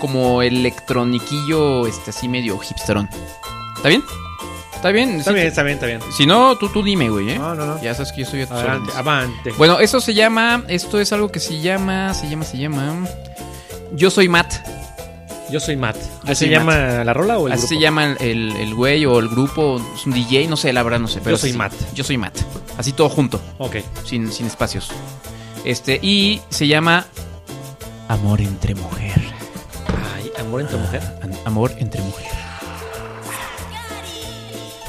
[0.00, 3.08] Como electroniquillo, este, así medio hipsterón.
[3.76, 4.02] ¿Está bien?
[4.78, 6.00] Está bien, está, bien, está bien, está bien.
[6.16, 7.38] Si no, tú, tú dime, güey, ¿eh?
[7.38, 7.82] No, no, no.
[7.82, 9.50] Ya sabes que yo estoy a tus avante.
[9.58, 12.94] Bueno, eso se llama, esto es algo que se llama, se llama, se llama.
[13.90, 14.54] Yo soy Matt.
[15.50, 15.96] Yo soy Matt.
[16.26, 19.28] ¿Así se llama la rola o el Así se llama el, el, güey o el
[19.28, 21.18] grupo, es un DJ, no sé, la verdad no sé.
[21.24, 21.72] Pero yo soy así, Matt.
[21.92, 22.38] Yo soy Matt.
[22.76, 23.40] Así todo junto.
[23.58, 23.78] Ok.
[24.04, 24.90] Sin, sin espacios.
[25.64, 27.04] Este, y se llama
[28.06, 29.20] Amor entre mujer.
[30.14, 31.02] Ay, amor entre ah, mujer.
[31.44, 32.47] Amor entre mujer.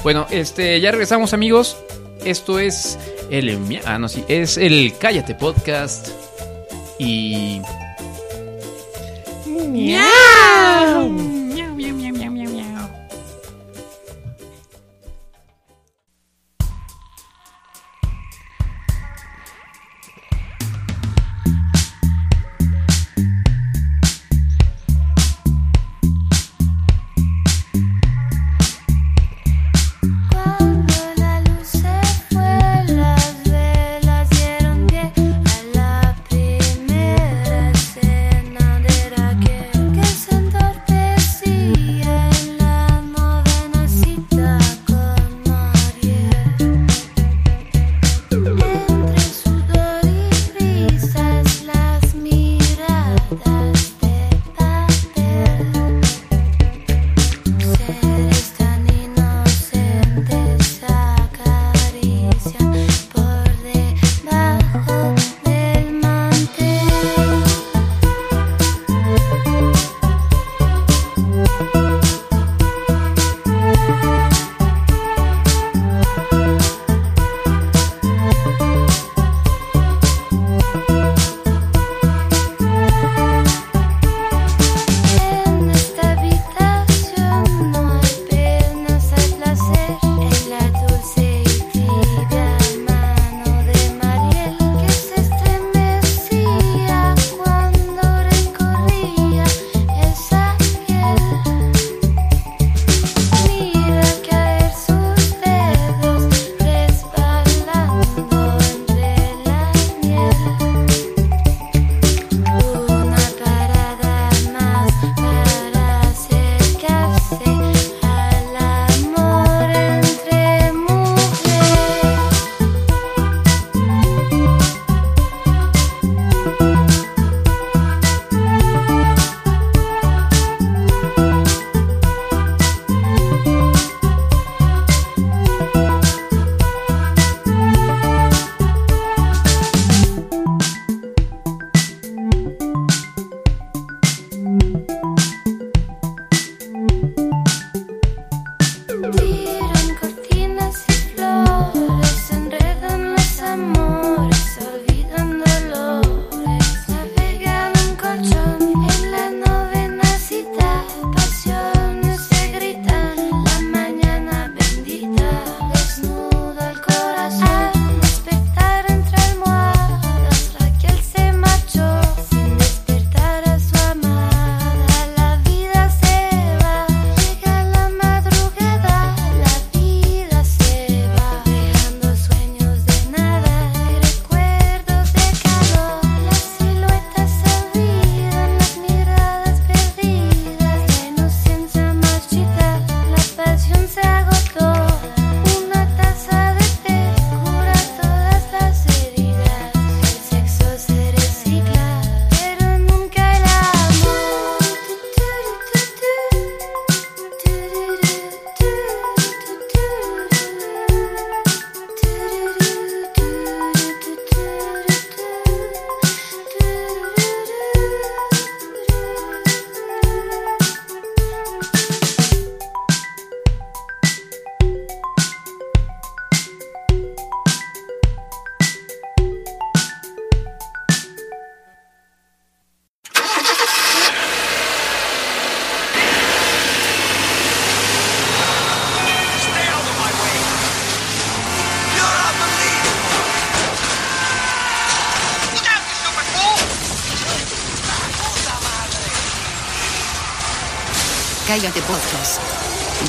[0.03, 1.77] Bueno, este, ya regresamos amigos.
[2.23, 2.97] Esto es
[3.29, 3.79] el...
[3.85, 6.09] Ah, no, sí, es el Cállate Podcast.
[6.97, 7.61] Y...
[9.45, 11.09] ¡Miau!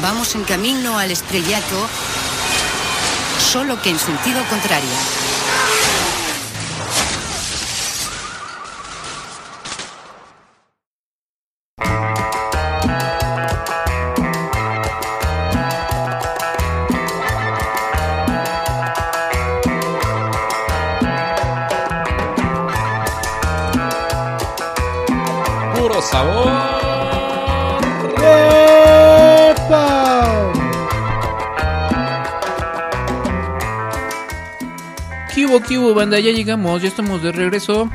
[0.03, 1.87] Vamos en camino al estrellato,
[3.53, 5.20] solo que en sentido contrario.
[35.91, 36.19] Hubo, banda?
[36.19, 37.91] Ya llegamos, ya estamos de regreso.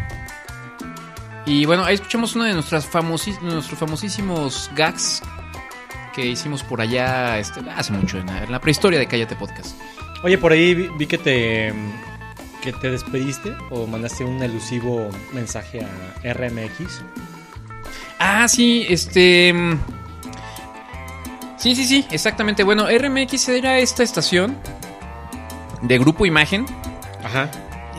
[1.46, 5.22] Y bueno, ahí escuchamos uno de nuestras famosis- nuestros famosísimos gags
[6.14, 9.76] que hicimos por allá este, hace mucho, en la, en la prehistoria de Cállate Podcast.
[10.24, 11.74] Oye, por ahí vi, vi que te
[12.64, 17.04] que te despediste o mandaste un elusivo mensaje a RMX.
[18.18, 19.54] Ah, sí, este...
[19.54, 19.78] mm,
[21.58, 22.64] Sí, sí, sí, exactamente.
[22.64, 24.58] Bueno, RMX era esta estación
[25.82, 26.66] de Grupo Imagen.
[27.24, 27.50] Ajá.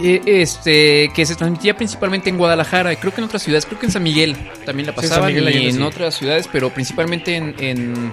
[0.03, 3.79] Eh, Este, que se transmitía principalmente en Guadalajara, y creo que en otras ciudades, creo
[3.79, 8.13] que en San Miguel también la pasaban y en otras ciudades, pero principalmente en, en,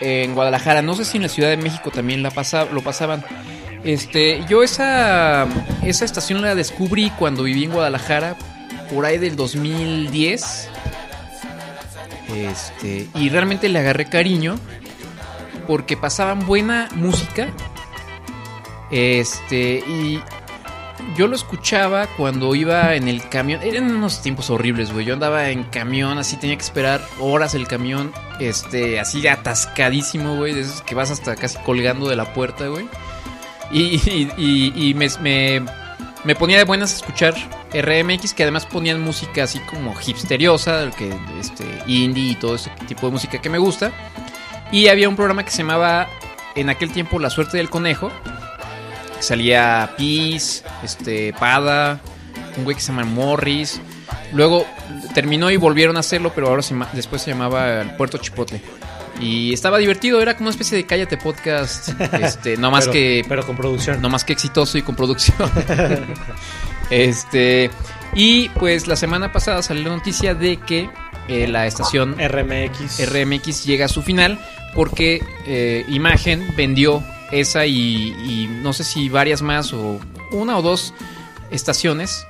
[0.00, 0.82] en Guadalajara.
[0.82, 3.24] No sé si en la Ciudad de México también la pasa, lo pasaban.
[3.84, 5.46] Este, yo esa,
[5.84, 8.36] esa estación la descubrí cuando viví en Guadalajara,
[8.92, 10.68] por ahí del 2010.
[12.34, 14.58] Este, y realmente le agarré cariño
[15.66, 17.48] porque pasaban buena música.
[18.90, 20.20] Este, y
[21.16, 23.60] yo lo escuchaba cuando iba en el camión.
[23.62, 25.04] Eran unos tiempos horribles, güey.
[25.06, 28.12] Yo andaba en camión, así tenía que esperar horas el camión.
[28.40, 30.54] Este, así atascadísimo, güey.
[30.54, 32.86] De esos que vas hasta casi colgando de la puerta, güey.
[33.70, 33.80] Y,
[34.10, 37.34] y- y- y me, ponía de buenas a escuchar
[37.72, 43.06] RMX, que además ponían música así como hipsteriosa, que, este, indie y todo ese tipo
[43.06, 43.92] de música que me gusta.
[44.72, 46.06] Y había un programa que se llamaba
[46.54, 48.10] en aquel tiempo La Suerte del Conejo.
[49.18, 52.00] Que Salía Peace, este, Pada,
[52.56, 53.80] un güey que se llama Morris.
[54.32, 54.66] Luego
[55.14, 58.60] terminó y volvieron a hacerlo, pero ahora se después se llamaba El Puerto Chipotle.
[59.20, 61.88] Y estaba divertido, era como una especie de cállate podcast.
[62.20, 63.24] Este, no más Pero- que.
[63.28, 64.00] pero con producción.
[64.00, 65.50] No más que exitoso y con producción.
[66.90, 67.70] este.
[68.14, 70.88] Y pues la semana pasada salió la noticia de que
[71.28, 73.10] eh, la estación RMX.
[73.12, 74.38] RMX llega a su final
[74.74, 80.00] porque eh, Imagen vendió esa y, y no sé si varias más o
[80.32, 80.94] una o dos
[81.50, 82.26] estaciones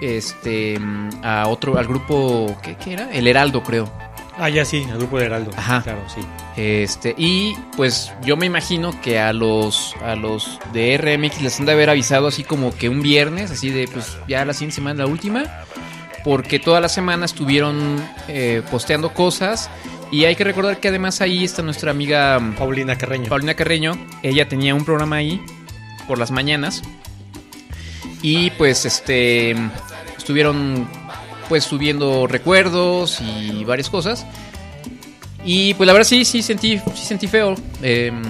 [0.00, 0.78] este
[1.22, 3.12] a otro al grupo ¿qué, qué era?
[3.12, 3.90] El Heraldo creo.
[4.38, 5.50] Ah, ya sí, el grupo de Heraldo.
[5.56, 5.82] Ajá.
[5.82, 6.20] Claro, sí.
[6.56, 11.66] Este, y pues yo me imagino que a los a los de RMX les han
[11.66, 15.04] de haber avisado así como que un viernes, así de pues ya la siguiente semana
[15.04, 15.44] la última,
[16.24, 19.70] porque toda la semana estuvieron eh, posteando cosas
[20.12, 23.30] y hay que recordar que además ahí está nuestra amiga mm, Paulina Carreño.
[23.30, 25.40] Paulina Carreño, ella tenía un programa ahí
[26.06, 26.82] por las mañanas.
[28.20, 29.56] Y pues este
[30.16, 30.86] estuvieron
[31.48, 34.26] pues subiendo recuerdos y varias cosas.
[35.44, 38.22] Y pues la verdad sí sí sentí sí sentí feo Em,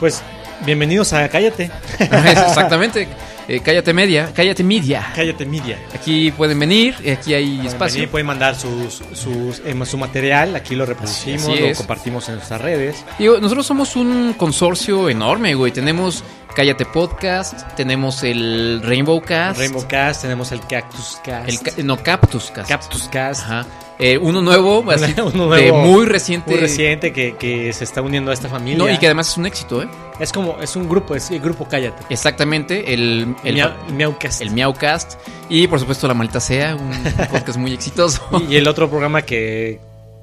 [0.00, 0.22] Pues
[0.66, 1.70] bienvenidos a Cállate.
[2.00, 3.06] exactamente
[3.48, 5.78] Eh, cállate media cállate media Cállate Media.
[5.94, 10.54] aquí pueden venir aquí hay Pueden espacio venir, pueden mandar sus, sus, eh, su material,
[10.54, 13.04] aquí lo reproducimos, lo compartimos en nuestras redes.
[13.18, 15.72] Digo, nosotros somos un consorcio enorme, güey.
[15.72, 16.22] Tenemos
[16.54, 21.78] Cállate Podcast, tenemos el Rainbow Cast, Rainbow Cast, tenemos el Cactus Cast.
[21.78, 22.68] el no Cactus Cast.
[22.68, 23.42] Cactus Cast.
[23.44, 23.66] Ajá.
[24.00, 26.50] Eh, uno nuevo, así, Uno de muy reciente.
[26.52, 28.78] Muy reciente que, que se está uniendo a esta familia.
[28.78, 29.88] No, y que además es un éxito, ¿eh?
[30.20, 32.02] Es como, es un grupo, es el grupo Cállate.
[32.08, 34.40] Exactamente, el, el, Miau- Miaucast.
[34.42, 35.14] el Miaucast.
[35.48, 38.22] Y por supuesto, La Maldita Sea, un, un podcast muy exitoso.
[38.48, 39.80] Y el otro programa que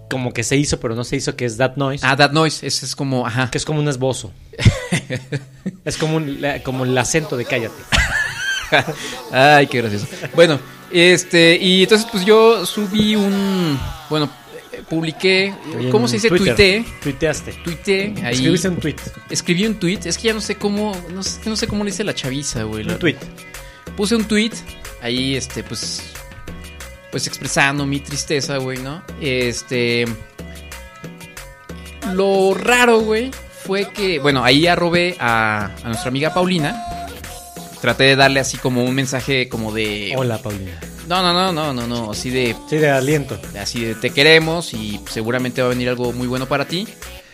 [0.10, 2.06] como que se hizo, pero no se hizo, que es That Noise.
[2.08, 3.50] Ah, That Noise, ese es como, ajá.
[3.52, 4.32] Que es como un esbozo.
[5.84, 7.74] es como, un- como el acento de Cállate.
[9.32, 10.08] Ay, qué gracioso.
[10.36, 10.60] Bueno,
[10.92, 14.30] este, y entonces pues yo subí un, bueno,
[14.90, 15.54] publiqué,
[15.92, 16.30] ¿cómo se dice?
[16.30, 16.56] Twitter.
[16.56, 16.86] Tuiteé.
[17.02, 17.54] Tuiteaste.
[17.64, 18.34] Tuiteé ahí.
[18.36, 18.96] Escribiste un tweet.
[19.30, 21.92] Escribí un tweet, es que ya no sé cómo, no sé, no sé cómo le
[21.92, 22.84] dice la chaviza, güey.
[22.84, 23.18] Un La- tweet.
[23.96, 24.52] Puse un tweet,
[25.02, 26.02] ahí, este, pues,
[27.12, 29.02] pues expresando mi tristeza, güey, ¿no?
[29.22, 30.06] Este,
[32.14, 33.32] lo raro, güey,
[33.64, 37.05] fue que, bueno, ahí arrobé a, a nuestra amiga Paulina.
[37.86, 40.16] Traté de darle así como un mensaje como de...
[40.18, 40.80] Hola, Paulina.
[41.08, 42.56] No, no, no, no, no, no, así de...
[42.68, 43.40] Sí, de aliento.
[43.60, 46.88] Así de te queremos y seguramente va a venir algo muy bueno para ti.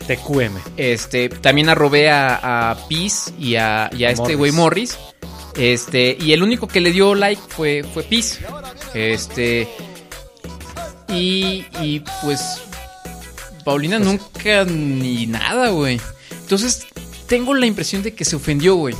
[0.07, 0.57] TQM.
[0.75, 4.99] Este, también arrobé a, a Peace y a, y a este güey Morris.
[5.55, 8.39] Este, y el único que le dio like fue, fue Peace.
[8.93, 9.69] Este,
[11.07, 12.61] y, y pues,
[13.63, 16.01] Paulina nunca ni nada, güey.
[16.41, 16.87] Entonces,
[17.25, 18.95] tengo la impresión de que se ofendió, güey.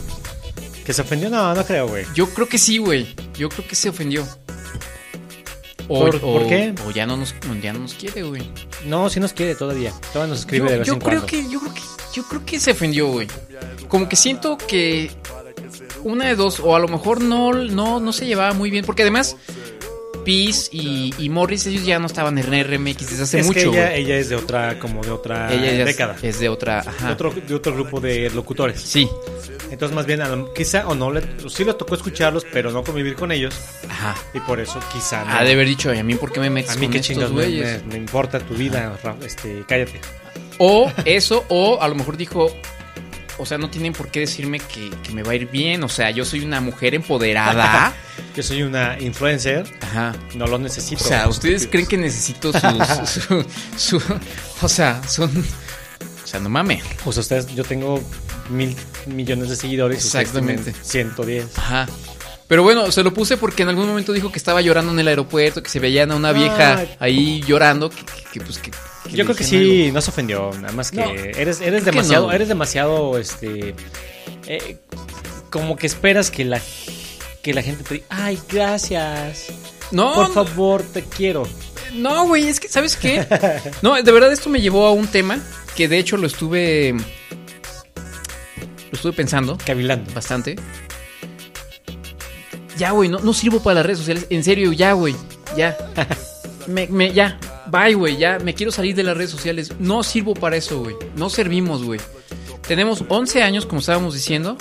[0.86, 1.30] ¿Que se ofendió?
[1.30, 2.06] No, no creo, güey.
[2.16, 3.14] Yo creo que sí, güey.
[3.38, 4.28] Yo creo que se ofendió.
[5.88, 6.74] O, ¿Por- o- por qué?
[6.88, 8.44] O ya no nos, ya no nos quiere, güey.
[8.86, 9.92] No, si nos quiere todavía.
[10.14, 11.26] Todavía nos escribe yo, de vez yo en creo cuando.
[11.28, 11.82] que yo creo que
[12.14, 13.28] yo creo que se ofendió, güey.
[13.88, 15.12] Como que siento que
[16.04, 19.02] una de dos o a lo mejor no no no se llevaba muy bien porque
[19.04, 19.36] además
[20.24, 23.72] Peace y, y Morris, ellos ya no estaban en RMX desde hace es mucho.
[23.72, 26.16] que ella, es de otra, como de otra Ella década.
[26.22, 26.80] es de otra.
[26.80, 27.08] Ajá.
[27.08, 28.82] De otro, de otro grupo de locutores.
[28.82, 29.08] Sí.
[29.72, 30.22] Entonces, más bien,
[30.56, 33.56] quizá o no, le, sí le tocó escucharlos, pero no convivir con ellos.
[33.90, 34.16] Ajá.
[34.34, 35.24] Y por eso, quizá.
[35.24, 35.32] no.
[35.34, 37.02] Ha de haber dicho, "Ay, a mí, ¿por qué me metes a mí con qué
[37.02, 40.02] chingas me, me- me importa tu vida, este, cállate.
[40.58, 42.56] O eso, o a lo mejor dijo,
[43.42, 45.84] o sea, no tienen por qué decirme que, que me va a ir bien.
[45.84, 47.94] O sea, yo soy una mujer empoderada.
[48.36, 50.16] Yo soy una influencer, Ajá.
[50.36, 51.04] no lo necesito.
[51.04, 53.46] O sea, ¿ustedes creen que necesito sus- su,
[54.00, 54.02] su-
[54.62, 55.30] O sea, son...
[56.24, 56.82] O sea, no mames.
[57.04, 58.02] O sea, ustedes, yo tengo
[58.50, 58.74] mil
[59.06, 60.06] millones de seguidores.
[60.06, 60.72] Exactamente.
[60.72, 61.58] tienen 110.
[61.58, 61.88] Ajá.
[62.52, 65.08] Pero bueno, se lo puse porque en algún momento dijo que estaba llorando en el
[65.08, 66.90] aeropuerto, que se veían a una vieja Ay.
[67.00, 68.72] ahí llorando, que, que- que, pues que...
[68.72, 69.94] que Yo creo que sí, algo.
[69.94, 72.34] no se ofendió, nada más que No, eres, eres demasiado, no.
[72.34, 73.74] eres demasiado, este,
[74.48, 74.78] eh,
[75.50, 76.60] como que esperas que la,
[77.42, 79.46] que la gente te diga, ay, gracias,
[79.92, 81.48] No, por favor, te quiero.
[81.94, 83.26] No, güey, es que, ¿sabes qué?
[83.82, 85.40] No, de verdad esto me llevó a un tema
[85.78, 86.92] que de hecho lo estuve.
[88.92, 90.14] Lo estuve pensando Cavilando.
[90.14, 90.58] bastante.
[92.82, 94.26] Ya, güey, no, no sirvo para las redes sociales.
[94.32, 95.16] En serio, ya, güey.
[95.56, 95.78] Ya.
[96.68, 97.40] Me, me- ya.
[97.68, 98.18] Bye, güey.
[98.18, 98.40] Ya.
[98.40, 99.72] Me quiero salir de las redes sociales.
[99.80, 100.96] No sirvo para eso, güey.
[101.16, 102.00] No servimos, güey.
[102.68, 104.58] Tenemos 11 años, como estábamos diciendo.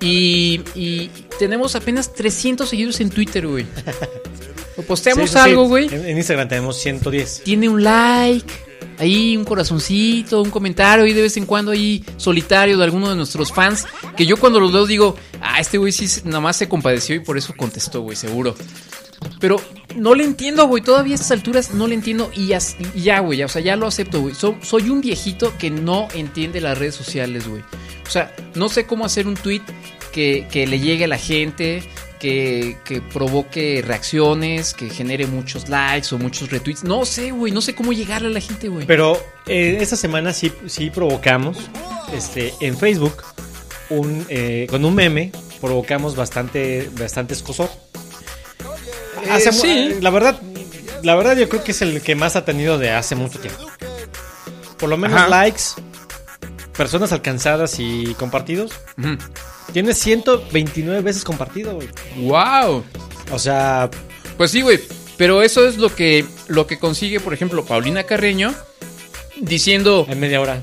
[0.00, 3.64] Y, y tenemos apenas 300 seguidores en Twitter, güey.
[4.76, 7.42] O Posteamos Sí, algo, güey En, en Instagram tenemos 110.
[7.44, 8.50] tiene un like,
[8.98, 13.16] ahí un corazoncito, un comentario ahí de vez en cuando ahí solitario de alguno de
[13.16, 16.68] nuestros fans, que yo cuando los leo digo, ah, este güey sí nada más se
[16.68, 18.54] compadeció y por eso contestó, güey, seguro.
[19.38, 19.60] Pero
[19.96, 22.58] no le entiendo, güey, todavía a estas alturas no le entiendo y ya,
[22.94, 24.34] y güey, ya, o sea, ya lo acepto, güey.
[24.34, 27.62] So- soy un viejito que no entiende las redes sociales, güey.
[28.06, 29.62] O sea, no sé cómo hacer un tweet
[30.12, 31.82] que, que le llegue a la gente,
[32.22, 36.84] que, que provoque reacciones, que genere muchos likes o muchos retweets.
[36.84, 38.86] No sé, güey, no sé cómo llegarle a la gente, güey.
[38.86, 41.58] Pero eh, esta semana sí, sí provocamos,
[42.14, 43.24] este, en Facebook,
[43.90, 47.68] un, eh, con un meme, provocamos bastante, bastante escosor.
[49.28, 49.94] Hace mu- sí.
[50.00, 50.40] La verdad,
[51.02, 53.66] la verdad yo creo que es el que más ha tenido de hace mucho tiempo.
[54.78, 55.28] Por lo menos Ajá.
[55.28, 55.62] likes,
[56.76, 58.72] personas alcanzadas y compartidos.
[59.72, 61.88] Tiene 129 veces compartido, güey.
[62.16, 62.84] ¡Wow!
[63.30, 63.90] O sea,
[64.36, 64.80] Pues sí, güey.
[65.18, 68.54] Pero eso es lo que, lo que consigue, por ejemplo, Paulina Carreño
[69.40, 70.60] diciendo, en media hora.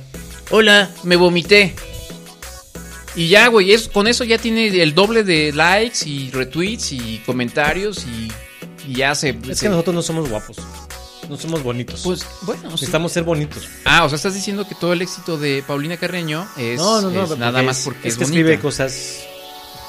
[0.50, 1.76] hola, me vomité.
[3.16, 7.22] Y ya, güey, es, con eso ya tiene el doble de likes y retweets y
[7.26, 8.32] comentarios y,
[8.90, 9.30] y ya se...
[9.50, 10.58] Es se- que nosotros no somos guapos.
[11.30, 12.02] No somos bonitos.
[12.04, 12.70] Pues bueno, sí.
[12.72, 13.68] Necesitamos ser bonitos.
[13.86, 17.10] Ah, o sea, estás diciendo que todo el éxito de Paulina Carreño es, No, no,
[17.12, 17.24] no.
[17.24, 18.40] es nada más es- porque es es, que bonita.
[18.42, 19.20] escribe cosas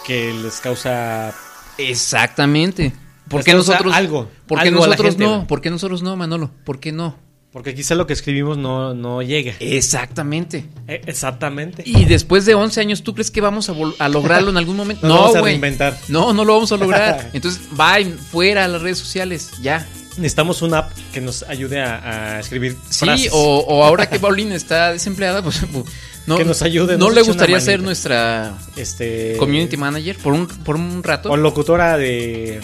[0.06, 1.34] que les causa.
[1.78, 2.92] Exactamente.
[3.28, 5.46] ¿Por qué nosotros algo, ¿Por qué algo nosotros gente, no?
[5.46, 6.50] ¿Por qué nosotros no, Manolo?
[6.64, 7.16] ¿Por qué no?
[7.52, 9.54] Porque quizá lo que escribimos no, no llega.
[9.58, 10.68] Exactamente.
[10.86, 11.82] Eh, exactamente.
[11.86, 14.76] Y después de 11 años, ¿tú crees que vamos a, vol- a lograrlo en algún
[14.76, 15.06] momento?
[15.06, 15.96] Nos no, vamos a reinventar.
[16.08, 17.30] No, no lo vamos a lograr.
[17.32, 19.86] Entonces, bye, fuera a las redes sociales, ya.
[20.16, 23.30] Necesitamos una app que nos ayude a, a escribir Sí, frases.
[23.32, 25.84] o, o ahora que Paulina está desempleada, pues pues,
[26.26, 30.76] no, Que nos ayude, ¿No le gustaría ser nuestra este community manager por un, por
[30.76, 31.30] un rato?
[31.30, 32.60] o locutora de,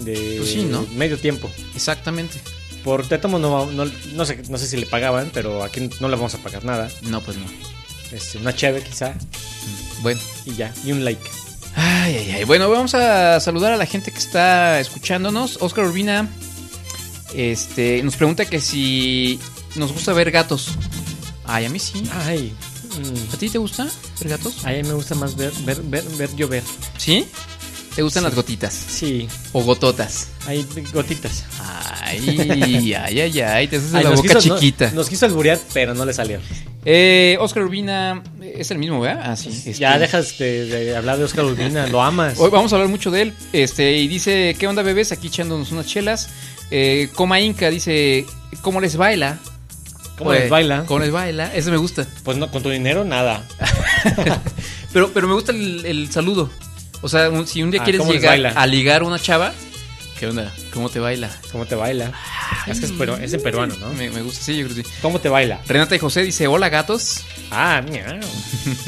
[0.00, 0.86] de Pues sí, ¿no?
[0.94, 1.50] medio tiempo.
[1.74, 2.40] Exactamente.
[2.84, 6.16] Por Tétamo no, no, no sé, no sé si le pagaban, pero aquí no le
[6.16, 6.88] vamos a pagar nada.
[7.02, 7.46] No, pues no.
[8.12, 9.14] Este, una cheve quizá
[10.02, 10.20] Bueno.
[10.44, 11.22] y ya, y un like.
[11.74, 12.44] Ay, ay, ay.
[12.44, 15.56] Bueno, vamos a saludar a la gente que está escuchándonos.
[15.62, 16.28] Oscar Urbina
[17.34, 19.38] este, nos pregunta que si
[19.76, 20.68] nos gusta ver gatos.
[21.44, 22.02] Ay, a mí sí.
[22.26, 22.52] Ay,
[23.32, 23.88] ¿A ti te gusta
[24.20, 24.64] ver gatos?
[24.64, 26.62] a mí me gusta más ver, ver, ver, ver llover.
[26.98, 27.26] ¿Sí?
[27.94, 28.24] ¿Te gustan Sí.
[28.26, 28.72] las gotitas?
[28.72, 30.28] Sí, ¿O gototas?
[30.46, 31.44] hay gotitas.
[31.60, 33.68] Ay, ay, ay, ay.
[33.68, 34.90] Te haces Ay, la boca quiso- no- chiquita.
[34.92, 36.38] nos quiso alburear, pero no le salió.
[36.84, 39.22] Eh, Oscar Urbina es el mismo, ¿verdad?
[39.32, 39.50] Ah, sí.
[39.50, 42.38] este- Ya dejas de, de hablar de Oscar Urbina, lo amas.
[42.38, 43.34] Hoy vamos a hablar mucho de él.
[43.52, 45.12] Este, y dice, ¿qué onda, bebés?
[45.12, 46.28] Aquí echándonos unas chelas.
[46.74, 48.24] Eh, Coma Inca dice,
[48.62, 49.38] ¿cómo les baila?
[50.16, 50.84] ¿Cómo Pues, les baila?
[50.86, 51.54] ¿Cómo les baila?
[51.54, 52.06] Eso me gusta.
[52.24, 53.44] Pues no, con tu dinero nada.
[54.92, 56.50] Pero, pero me gusta el, el saludo.
[57.00, 59.18] O sea, un- si un día Ah, quieres ¿cómo les llegar a ligar a una
[59.18, 59.52] chava,
[60.20, 60.52] ¿qué onda?
[60.74, 61.30] ¿Cómo te baila?
[61.50, 62.12] ¿Cómo te baila?
[62.66, 63.90] Es que es, peru- es en peruano, ¿no?
[63.94, 64.90] Me, me gusta, sí, yo creo que sí.
[65.00, 65.60] ¿Cómo te baila?
[65.66, 67.22] Renata y José dice, hola gatos.
[67.50, 68.20] Ah, miau.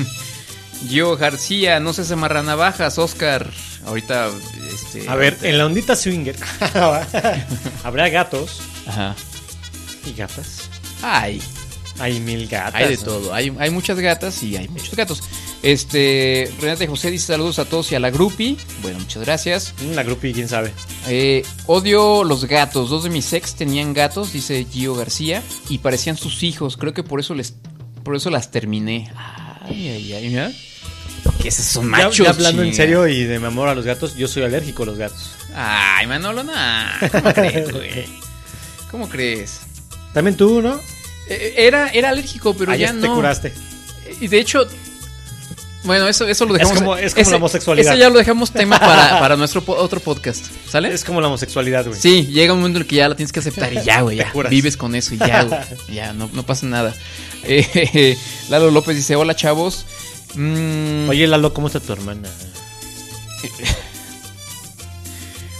[0.89, 3.51] Gio García, no seas amarranavajas, Oscar.
[3.87, 4.31] Ahorita,
[4.73, 5.09] este...
[5.09, 6.37] A ver, en la ondita swinger
[7.85, 9.15] habrá gatos Ajá.
[10.07, 10.71] y gatas.
[11.03, 11.41] Ay,
[11.99, 12.75] Hay mil gatas.
[12.75, 13.03] hay de ¿no?
[13.03, 13.35] todo.
[13.35, 15.23] Hay, hay muchas gatas y hay muchos gatos.
[15.63, 18.57] Este, Renate José dice saludos a todos y a la grupi.
[18.83, 19.75] Bueno, muchas gracias.
[19.95, 20.73] La grupi, quién sabe.
[21.09, 22.91] Eh, odio los gatos.
[22.91, 26.77] Dos de mis ex tenían gatos, dice Gio García, y parecían sus hijos.
[26.77, 27.55] Creo que por eso les,
[28.03, 29.11] por eso las terminé.
[29.63, 30.51] Ay, ay, ay, mira.
[31.45, 32.17] Que esos son Ya- machos.
[32.25, 34.87] ya hablando en serio y de mi amor a los gatos, yo soy alérgico a
[34.87, 35.33] los gatos.
[35.55, 36.53] Ay, Manolo, no.
[37.13, 38.07] ¿Cómo crees, güey?
[38.91, 39.61] ¿Cómo crees?
[40.15, 40.81] También tú, ¿no?
[41.29, 43.15] Eh, Era, era alérgico, pero Ah, ya ya te no.
[43.17, 43.53] curaste.
[44.23, 44.67] Y de hecho,
[45.83, 46.79] bueno, eso, eso lo Es dejamos.
[46.79, 47.93] como- es como la homosexualidad.
[47.93, 50.47] Ese ya lo dejamos tema para, para nuestro po- otro podcast.
[50.67, 50.95] ¿Sale?
[50.95, 52.01] Es como la homosexualidad, güey.
[52.01, 54.17] Sí, llega un momento en el que ya la tienes que aceptar y ya, güey,
[54.19, 54.33] ya.
[54.49, 55.61] Vives con eso y ya, güey.
[55.93, 56.95] Ya, no, no pasa nada.
[57.43, 58.17] Eh,
[58.49, 59.85] Lalo López dice: Hola, chavos.
[60.37, 62.29] Mm, Oye, Lalo, ¿cómo está tu hermana?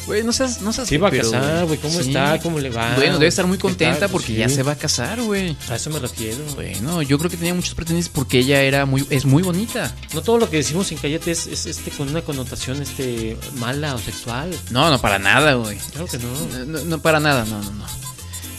[0.07, 1.79] Güey, no seas, no seas Se iba a casar, güey.
[1.79, 2.09] ¿Cómo sí.
[2.09, 2.39] está?
[2.41, 2.95] ¿Cómo le va?
[2.95, 4.35] Bueno, debe estar muy ¿Qué contenta porque Sí.
[4.35, 5.57] ya se va a casar, güey.
[5.71, 6.45] A eso me refiero.
[6.55, 9.95] Bueno, yo creo que tenía muchos pretendientes porque ella era muy, es muy bonita.
[10.13, 13.95] No todo lo que decimos en Cayete es, es, este con una connotación este mala
[13.95, 14.55] o sexual.
[14.71, 15.79] No, no, para nada, güey.
[15.93, 16.59] Claro que no.
[16.59, 17.85] No, no, no, para nada, no, no, no.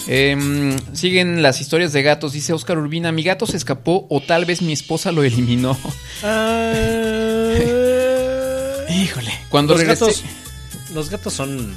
[0.08, 2.34] Em, siguen las historias de gatos.
[2.34, 5.78] Dice Oscar Urbina: Mi gato se escapó o tal vez mi esposa lo eliminó.
[8.90, 9.32] Híjole.
[9.50, 10.06] Cuando los regresé.
[10.06, 10.24] gatos,
[10.94, 11.76] los gatos son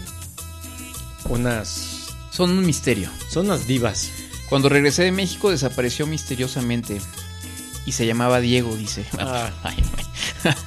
[1.29, 3.11] unas Son un misterio.
[3.31, 4.11] son unas divas.
[4.49, 7.01] Cuando regresé de México desapareció misteriosamente.
[7.87, 9.05] Y se llamaba Diego, dice.
[9.19, 9.51] Ah.
[9.63, 9.77] Ay.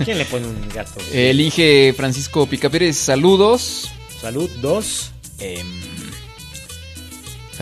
[0.04, 1.00] ¿Quién le pone un gato?
[1.14, 3.90] El Inge Francisco Picapérez, saludos.
[4.20, 5.12] Salud, dos.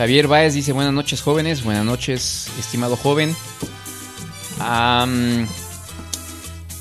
[0.00, 3.36] Javier Báez dice buenas noches jóvenes, buenas noches estimado joven.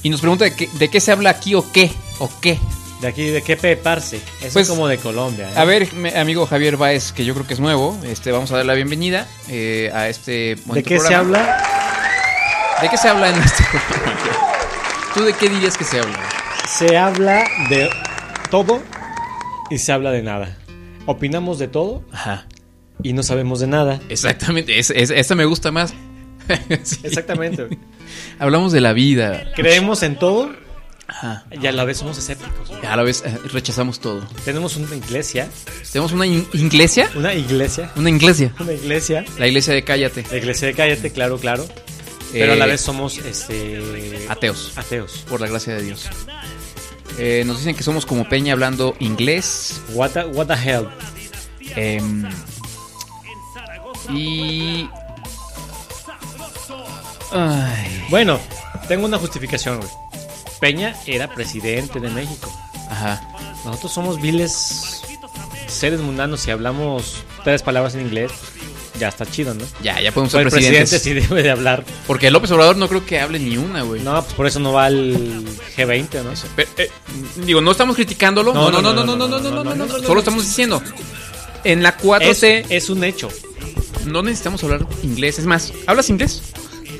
[0.01, 2.57] Y nos pregunta de qué, de qué se habla aquí o qué, o qué.
[3.01, 4.21] De aquí, ¿de qué peparse?
[4.39, 5.49] Eso Pues, es como de Colombia.
[5.49, 5.53] ¿eh?
[5.57, 8.65] A ver, amigo Javier Báez, que yo creo que es nuevo, este, vamos a dar
[8.65, 11.61] la bienvenida eh, a este ¿De qué se habla?
[12.81, 14.17] ¿De qué se habla en este programa?
[15.13, 16.17] ¿Tú de qué dirías que se habla?
[16.69, 17.89] Se habla de
[18.49, 18.81] todo
[19.69, 20.55] y se habla de nada.
[21.05, 22.45] Opinamos de todo Ajá,
[23.03, 23.99] y no sabemos de nada.
[24.09, 25.93] exactamente, es, es- esta me gusta más.
[26.83, 26.97] Sí.
[27.03, 27.63] Exactamente.
[27.65, 27.77] güey.
[28.39, 29.51] Hablamos de la vida.
[29.55, 30.49] Creemos en todo
[31.07, 31.45] Ajá.
[31.51, 32.71] y a la vez somos escépticos.
[32.83, 34.27] A la vez eh, rechazamos todo.
[34.45, 35.47] Tenemos una iglesia,
[35.91, 37.07] Tenemos una in- iglesia.
[37.15, 38.51] una iglesia, Una iglesia.
[38.59, 40.25] una iglesia, La iglesia de Cállate.
[40.31, 41.67] la iglesia de Cállate, claro, claro.
[42.31, 44.73] Pero a la Eh, vez somos este Ateos.
[44.75, 45.25] ateos.
[45.29, 46.07] Por la gracia de Dios.
[47.19, 49.81] Eh, nos dicen que somos como Peña hablando inglés.
[49.93, 50.87] What the, what the hell?
[51.75, 52.23] Em,
[54.13, 54.89] y.
[57.31, 58.39] Ay, Bueno,
[58.87, 59.89] tengo una justificación, güey.
[60.59, 62.51] Peña era presidente de México.
[62.89, 63.21] ajá.
[63.65, 65.01] Nosotros somos viles
[65.67, 66.39] seres mundanos.
[66.41, 68.31] Si hablamos tres palabras en inglés,
[68.97, 69.63] ya está chido, ¿no?
[69.83, 71.01] Ya, ya podemos ser el presidente presidentes.
[71.03, 71.83] sí debe de hablar.
[72.07, 74.01] Porque López Obrador no creo que hable ni una, güey.
[74.01, 75.43] No, pues por eso no va al
[75.77, 76.31] G20, ¿no?
[76.55, 76.89] Pero, eh,
[77.45, 78.53] digo, no estamos criticándolo.
[78.53, 79.99] No, no, no, no, no, no, no, no, no, no, no.
[79.99, 80.81] Solo estamos diciendo.
[81.65, 83.29] En la 4T Es, es un hecho.
[84.09, 85.39] No necesitamos hablar inglés.
[85.39, 86.41] Es más, ¿hablas inglés?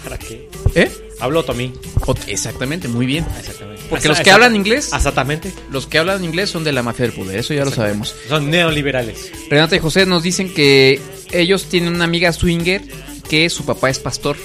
[0.04, 0.50] ¿Para qué?
[0.76, 0.92] ¿Eh?
[1.20, 1.74] Hablo tomí.
[2.06, 3.26] O- Exactamente, muy bien.
[3.38, 3.84] Exactamente.
[3.90, 5.52] Porque los que hablan inglés, Exactamente.
[5.72, 8.16] los que hablan inglés son de la mafia del poder, eso ya lo sabemos.
[8.30, 9.32] Son neoliberales.
[9.50, 11.02] Renata y José nos dicen que
[11.32, 12.82] ellos tienen una amiga swinger
[13.28, 14.38] que su papá es pastor.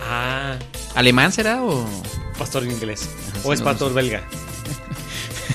[0.00, 0.56] Ah,
[0.94, 1.86] ¿Alemán será o...?
[2.38, 3.08] pastor en inglés.
[3.30, 4.22] Ajá, o sí, es no, pastor belga.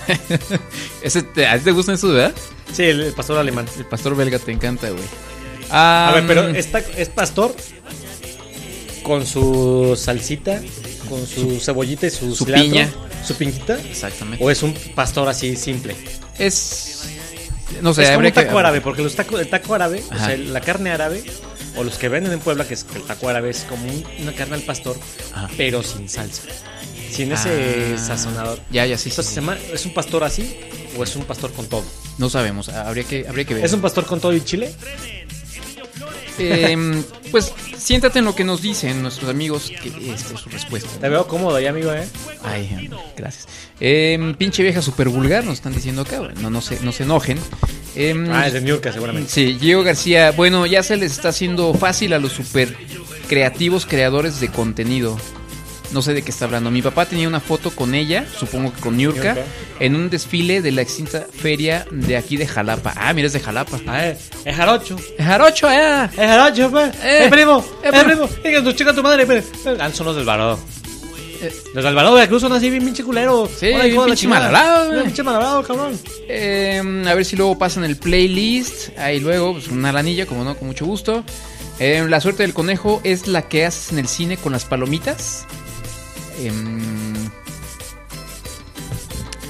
[1.01, 2.33] Ese te- ¿A ti te gusta eso, verdad?
[2.73, 3.65] Sí, el, el pastor alemán.
[3.77, 5.03] El pastor belga te encanta, güey.
[5.69, 7.55] A ver, pero mm, esta, es pastor
[9.03, 10.61] con su salsita,
[11.09, 12.89] con su cebollita y su, Su cilantro, piña.
[13.25, 13.79] su piñita.
[13.79, 14.43] Exactamente.
[14.43, 15.95] ¿O es un pastor así simple?
[16.37, 17.03] Es...
[17.81, 18.59] No sé, es como un taco que...
[18.59, 21.21] árabe, porque los taco, el taco árabe, o sea, la carne árabe,
[21.75, 24.33] o los que venden en Puebla, que es el taco árabe, es como un- una
[24.33, 24.97] carne al pastor,
[25.33, 25.49] Ajá.
[25.57, 26.43] pero sin salsa.
[27.11, 28.59] Sin ese Ah, sazonador.
[28.71, 29.35] Ya, ya, sí, Entonces, sí.
[29.35, 30.57] ¿se llama- ¿es un pastor así
[30.97, 31.83] o es un pastor con todo?
[32.17, 33.65] No sabemos, habría que, habría que ver.
[33.65, 34.73] ¿Es un pastor con todo y chile?
[36.39, 40.89] Em, pues siéntate en lo que nos dicen nuestros amigos, que esta es su respuesta.
[40.99, 42.07] Te veo cómodo ya, amigo, ¿eh?
[42.43, 43.47] Ay, gracias.
[43.79, 46.21] Em, pinche vieja super vulgar, nos están diciendo acá.
[46.41, 47.37] No, no, se, no se enojen.
[47.95, 49.31] Em, Ah, es de New York, seguramente.
[49.31, 50.31] Sí, Gio García.
[50.31, 52.75] Bueno, ya se les está haciendo fácil a los super
[53.27, 55.17] creativos creadores de contenido.
[55.91, 56.69] No sé de qué está hablando.
[56.69, 59.37] Mi papá tenía una foto con ella, supongo que con Niurka,
[59.79, 62.93] en un desfile de la extinta feria de aquí de Jalapa.
[62.97, 63.79] Ah, mira, es de Jalapa.
[63.87, 64.97] Ah, es, es jarocho.
[65.17, 66.05] Es Jarocho, eh.
[66.11, 66.93] Es jarocho, pues.
[67.03, 67.63] Eh, Eh, primo.
[67.83, 68.29] eh, Eh, primo.
[68.43, 69.25] Venga, tu chica, tu madre.
[69.25, 69.45] pues.
[69.79, 70.59] Ah, son los del Alvarado.
[71.41, 71.51] Eh.
[71.67, 73.49] Los del Alvarado de la Cruz son así bien pinche culeros.
[73.57, 74.27] Sí, Hola, bien pinche.
[74.91, 75.97] Bien Pinche malhablado, cabrón.
[76.27, 78.97] Eh, a ver si luego pasan el playlist.
[78.97, 81.23] Ahí luego, pues una lanilla, como no, con mucho gusto.
[81.79, 85.45] Eh, la suerte del conejo es la que haces en el cine con las palomitas.
[86.39, 87.13] Em,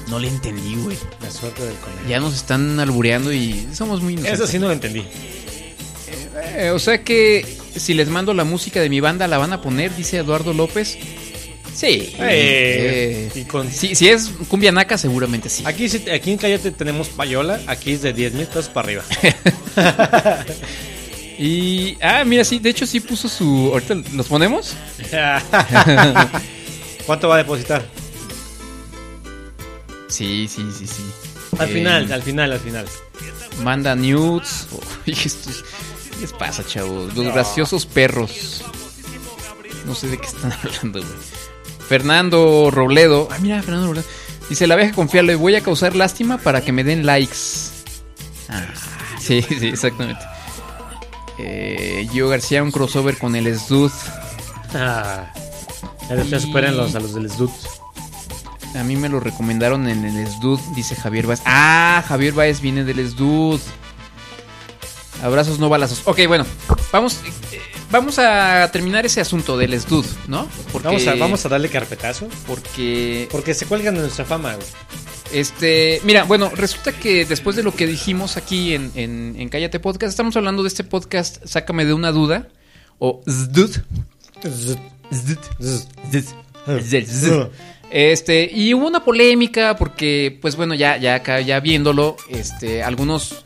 [0.09, 0.97] no le entendí, güey.
[1.21, 2.01] La suerte del conejo.
[2.07, 4.39] Ya nos están albureando y somos muy inocentes.
[4.39, 5.03] Eso sí no lo entendí.
[6.55, 9.61] Eh, o sea que si les mando la música de mi banda, ¿la van a
[9.61, 9.95] poner?
[9.95, 10.97] Dice Eduardo López.
[11.75, 12.13] Sí.
[12.19, 15.63] Eh, Eh, y con- si es cumbia naca, seguramente sí.
[15.65, 17.59] Aquí, aquí en Cállate tenemos payola.
[17.67, 19.03] Aquí es de 10 mil pesos para arriba.
[21.39, 21.95] Y.
[22.01, 23.69] Ah, mira, sí, de hecho sí puso su.
[23.71, 24.73] Ahorita los ponemos.
[27.07, 27.83] ¿Cuánto va a depositar?
[30.09, 31.03] Sí, sí, sí, sí.
[31.57, 32.85] Al Eh, final, al final, al final.
[33.63, 34.67] Manda nudes.
[35.05, 35.11] ¿Qué
[36.21, 37.15] les pasa, chavos?
[37.15, 38.63] Los graciosos perros.
[39.85, 41.13] No sé de qué están hablando, güey.
[41.87, 43.29] Fernando Robledo.
[43.31, 44.05] Ah, mira, Fernando Robledo.
[44.49, 47.35] Dice, la vieja confiable, voy a causar lástima para que me den likes.
[48.49, 48.65] Ah,
[49.19, 50.21] sí, sí, exactamente.
[51.39, 53.91] Eh, Gio García, un crossover con el Sdud.
[54.73, 55.31] Ah,
[56.09, 57.51] ya después superen los, a los del SDUT.
[58.75, 61.41] A mí me lo recomendaron en el SDUD, dice Javier Baez.
[61.45, 63.59] Ah, Javier Baez viene del SDUD.
[65.23, 66.01] Abrazos, no balazos.
[66.05, 66.45] Ok, bueno,
[66.91, 67.19] vamos,
[67.51, 70.47] eh, vamos a terminar ese asunto del SDUD, ¿no?
[70.71, 72.27] Porque, Vamos, a, vamos a darle carpetazo.
[72.45, 74.67] Porque, Porque se cuelgan de nuestra fama, güey.
[75.31, 79.79] este, mira, bueno, resulta que después de lo que dijimos aquí en, en, en Cállate
[79.79, 82.49] Podcast, estamos hablando de este podcast, Sácame de una duda,
[82.99, 83.75] o SDUD.
[87.89, 93.43] Este, y hubo una polémica porque, pues bueno, ya, ya acá, ya viéndolo, este, algunos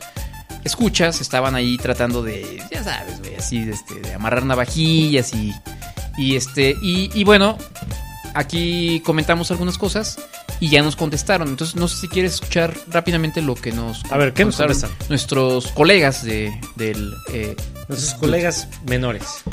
[0.63, 5.53] escuchas estaban ahí tratando de, ya sabes, güey, así, de, este, de amarrar navajillas y,
[6.17, 7.57] y este, y, y bueno,
[8.33, 10.17] aquí comentamos algunas cosas
[10.59, 11.47] y ya nos contestaron.
[11.49, 14.89] Entonces, no sé si quieres escuchar rápidamente lo que nos A ver, ¿qué nos contestan?
[15.09, 17.13] nuestros colegas de, del...
[17.31, 17.55] eh,
[17.87, 19.43] Nuestros colegas menores.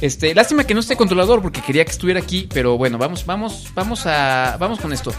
[0.00, 3.68] Este, lástima que no esté controlador porque quería que estuviera aquí, pero bueno, vamos, vamos,
[3.74, 5.12] vamos a, vamos con esto.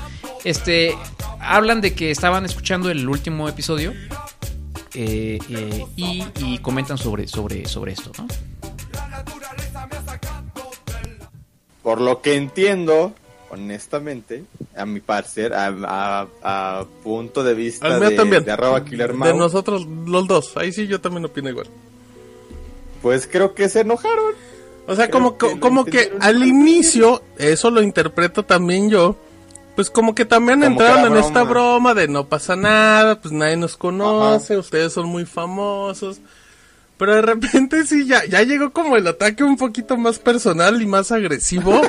[0.44, 0.96] Este,
[1.40, 3.94] hablan de que estaban escuchando el último episodio
[4.94, 8.28] eh, eh, y, y comentan sobre, sobre, sobre esto, ¿no?
[11.84, 13.14] Por lo que entiendo,
[13.50, 14.44] honestamente,
[14.76, 18.44] a mi parecer, a, a- a punto de vista de, también.
[18.44, 20.56] de arroba Killer De Mau, nosotros los dos.
[20.58, 21.68] Ahí sí yo también opino igual.
[23.02, 24.34] pues creo que se enojaron.
[24.90, 29.16] O sea, Creo como que como que al inicio, eso lo interpreto también yo,
[29.76, 31.94] pues como que también Como que entraron en esta broma.
[31.94, 36.20] de no pasa nada, pues nadie nos conoce, ustedes son muy famosos.
[36.98, 40.88] Pero de repente sí, ya, ya llegó como el ataque un poquito más personal y
[40.88, 41.80] más agresivo.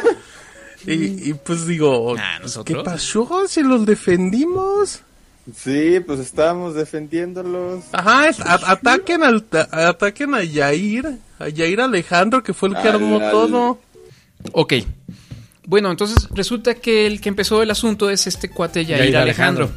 [0.87, 2.17] y, y pues digo.
[2.67, 3.49] ¿qué pasó?
[3.49, 5.01] Si los defendimos.
[5.57, 7.85] Sí, pues estábamos defendiéndolos.
[7.93, 12.75] Ajá, es- a- ataquen al, a- ataquen a Yair, a Yair Alejandro, que fue el
[12.77, 13.79] que Al- armó al- todo.
[14.53, 14.75] Ok.
[15.67, 19.71] Bueno, entonces resulta que el que empezó el asunto es este cuate Yair, Yair Alejandro.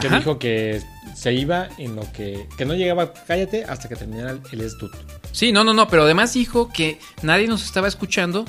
[0.00, 0.18] Que Ajá.
[0.18, 0.80] dijo que
[1.16, 2.46] se iba en lo que.
[2.56, 4.92] Que no llegaba a cállate hasta que terminara el, SDUT.
[5.32, 8.44] Sí, no, no, no, pero además dijo que nadie nos estaba escuchando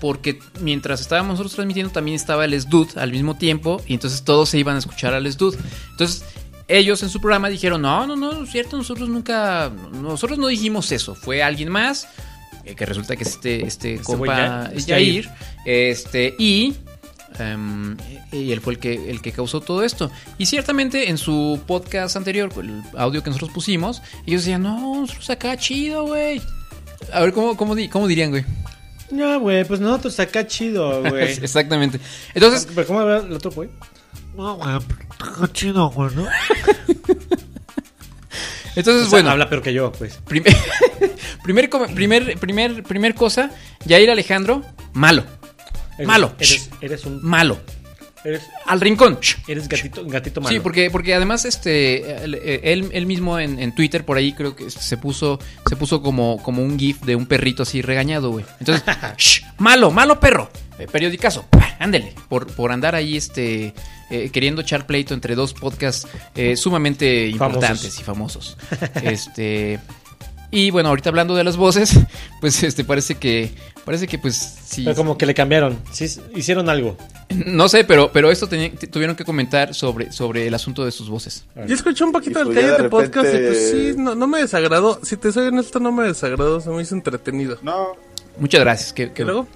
[0.00, 4.48] porque mientras estábamos nosotros transmitiendo también estaba el SDUD al mismo tiempo y entonces todos
[4.48, 5.56] se iban a escuchar al SDUD.
[5.90, 6.24] Entonces
[6.68, 10.92] ellos en su programa dijeron, no, no, no, es cierto, nosotros nunca, nosotros no dijimos
[10.92, 12.06] eso, fue alguien más,
[12.64, 15.28] eh, que resulta que es este, este, Este compa es Yair,
[15.64, 16.74] este, y...
[17.38, 17.96] em,
[18.32, 20.10] y él fue el que, el que causó todo esto.
[20.38, 25.28] Y ciertamente en su podcast anterior, el audio que nosotros pusimos, ellos decían, no, nosotros
[25.30, 26.40] acá chido, güey.
[27.12, 28.44] A ver, ¿cómo, cómo, cómo dirían, güey?
[29.10, 31.32] No, güey, pues nosotros acá chido, güey.
[31.32, 31.98] Exactamente.
[32.34, 33.68] Entonces, ¿Pero cómo habla el otro, güey?
[34.36, 36.26] No, güey, está chido, güey, ¿no?
[38.76, 40.18] entonces O sea, bueno, habla peor que yo, pues.
[40.28, 40.54] primer,
[41.42, 43.50] primer, primer, primer, primer cosa,
[43.86, 45.24] Jair Alejandro, malo,
[45.98, 46.32] Eres- Malo.
[46.38, 47.22] Eres, eres un.
[47.22, 47.58] malo.
[48.24, 49.18] Eres, Al rincón.
[49.48, 50.54] eres gatito, gatito malo.
[50.54, 54.70] Sí, porque, porque además este él, él- mismo en, en Twitter por ahí creo que
[54.70, 58.44] se puso se puso como, como un gif de un perrito así regañado, güey.
[58.58, 58.84] Entonces,
[59.16, 60.50] "Shh, malo, malo perro.
[60.78, 61.46] Eh, periodicazo.
[61.78, 62.14] Ándele.
[62.28, 63.72] Por, por andar ahí este
[64.10, 68.56] eh, queriendo echar pleito entre dos podcasts eh, sumamente importantes y famosos.
[69.02, 69.78] Este
[70.50, 71.98] y bueno, ahorita hablando de las voces,
[72.40, 73.50] pues este parece que
[73.84, 75.78] parece que pues sí Pero como que le cambiaron.
[75.92, 76.96] Sí, hicieron algo.
[77.30, 81.08] no sé, pero pero esto tenía- tuvieron que comentar sobre sobre el asunto de sus
[81.08, 81.44] voces.
[81.66, 84.14] Yo escuché un poquito Y del pues ya de Cállate Podcast y pues sí, no,
[84.14, 85.00] no me desagradó.
[85.04, 87.58] Si te soy honesto, no me desagradó, se me hizo entretenido.
[87.62, 87.88] No,
[88.38, 88.92] Muchas gracias.
[88.92, 89.46] Que, que- ¿Y luego?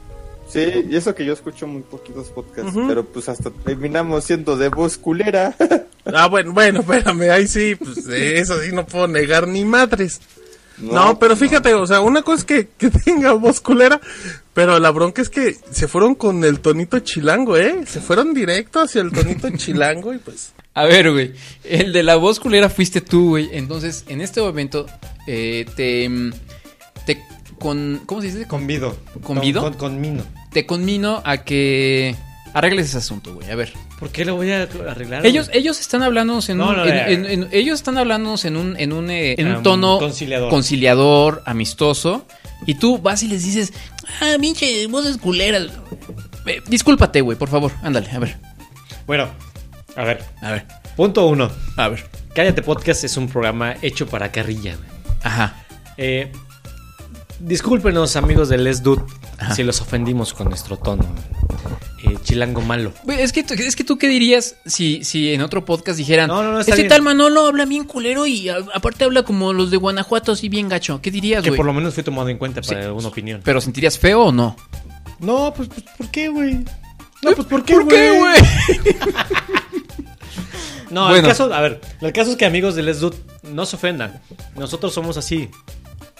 [0.48, 4.68] sí, y eso que yo escucho muy poquitos podcasts, pero pues hasta terminamos siendo de
[4.68, 5.54] voz culera.
[6.06, 10.20] Ah, bueno, bueno, espérame, ahí sí, pues de eso sí no puedo negar ni madres.
[10.78, 14.00] No, pero fíjate, o sea, una cosa es que, que tenga voz culera,
[14.54, 17.84] Pero la bronca es que se fueron con el tonito chilango, ¿eh?
[17.86, 20.52] Se fueron directo hacia el tonito chilango y pues...
[20.76, 21.32] A ver, güey.
[21.62, 23.48] El de la voz culera fuiste tú, güey.
[23.52, 24.86] Entonces, en este momento,
[25.28, 26.10] eh, te.
[27.06, 27.22] Te.
[27.60, 28.48] Con, ¿Cómo se dice?
[28.48, 28.96] Convido.
[29.22, 29.60] ¿Convido?
[29.62, 30.24] Con, con- conmino.
[30.52, 32.16] Te conmino a que.
[32.54, 33.50] Arregles ese asunto, güey.
[33.50, 33.72] A ver.
[33.98, 35.26] ¿Por qué lo voy a arreglar?
[35.26, 35.58] Ellos, güey?
[35.58, 36.76] ellos están hablándonos en No, un.
[36.76, 37.08] no, en- ya.
[37.08, 40.50] en- en- ellos están hablándonos en un, en un, eh, en un Um, tono conciliador.
[40.50, 42.26] conciliador, amistoso.
[42.66, 43.72] Y tú vas y les dices,
[44.20, 45.66] ah, pinche, voces culeras.
[46.46, 47.72] Eh, discúlpate, güey, por favor.
[47.82, 48.36] Ándale, a ver.
[49.06, 49.28] Bueno,
[49.96, 50.24] a ver.
[50.40, 50.64] A ver.
[50.96, 51.50] Punto uno.
[51.76, 52.08] A ver.
[52.34, 54.88] Cállate Podcast es un programa hecho para carrilla, güey.
[55.24, 55.64] Ajá.
[55.96, 56.30] Eh,
[57.40, 59.02] discúlpenos, amigos de Les Dude,
[59.38, 59.54] Ajá.
[59.54, 61.04] si los ofendimos con nuestro tono.
[62.06, 62.92] Eh, chilango malo.
[63.04, 66.28] Güey, Es que, tú- es que tú qué dirías si, si en otro podcast dijeran,
[66.28, 66.90] No, no, no, está este bien.
[66.90, 70.68] tal Manolo habla bien culero y a- aparte habla como los de Guanajuato así bien
[70.68, 71.00] gacho.
[71.02, 71.56] ¿Qué dirías, Que güey?
[71.56, 72.88] por lo menos fue tomado en cuenta para Sí.
[72.88, 73.40] una opinión.
[73.44, 74.56] ¿Pero sentirías feo o no?
[75.20, 76.54] No, pues, pues, ¿por qué, güey?
[77.22, 78.34] No, pues, ¿por qué, ¿Por qué, güey?
[80.90, 81.16] No, Bueno.
[81.16, 84.20] el caso, a ver, el caso es que amigos de Les Dude no se ofendan.
[84.54, 85.48] Nosotros somos así.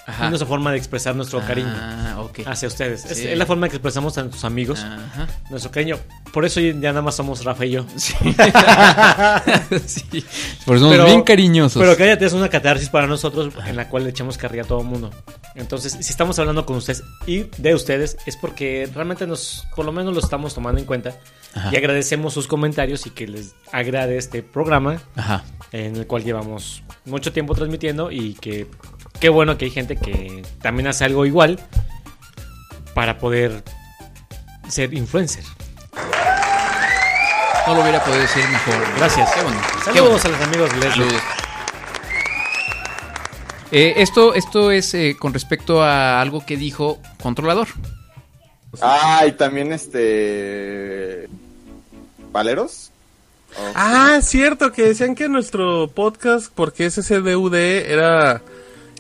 [0.06, 0.24] Ajá.
[0.24, 2.40] Es nuestra forma de expresar nuestro cariño Ah, ok.
[2.46, 3.04] hacia ustedes.
[3.06, 3.26] Es, Sí.
[3.28, 5.26] es la forma que expresamos a nuestros amigos Ajá.
[5.50, 5.96] nuestro cariño.
[6.32, 7.86] Por eso ya nada más somos Rafa y yo.
[7.96, 8.12] Sí.
[9.86, 10.24] sí.
[10.66, 11.80] Por eso somos bien cariñosos.
[11.82, 14.80] Pero cállate, es una catarsis para nosotros en la cual le echamos carrilla a todo
[14.80, 15.10] el mundo.
[15.54, 19.92] Entonces, si estamos hablando con ustedes y de ustedes, es porque realmente nos, por lo
[19.92, 21.14] menos lo estamos tomando en cuenta.
[21.54, 21.70] Ajá.
[21.72, 25.44] Y agradecemos sus comentarios y que les agrade este programa Ajá.
[25.72, 28.66] en el cual llevamos mucho tiempo transmitiendo y que
[29.20, 31.60] qué bueno que hay gente que también hace algo igual
[32.94, 33.62] para poder
[34.68, 35.44] ser influencer.
[37.66, 38.74] No lo hubiera podido decir mejor.
[38.98, 39.30] Gracias.
[39.32, 39.60] Qué bueno.
[39.60, 40.36] Qué Saludos bueno.
[40.36, 41.04] a los amigos de Leslie.
[41.06, 41.22] Saludos.
[43.72, 47.68] Eh, esto, esto es eh, con respecto a algo que dijo Controlador.
[48.80, 51.28] Ah, y también este.
[52.30, 52.90] ¿Valeros?
[53.56, 53.72] Oh.
[53.74, 58.42] Ah, cierto, que decían que nuestro podcast, porque es SDUD, era...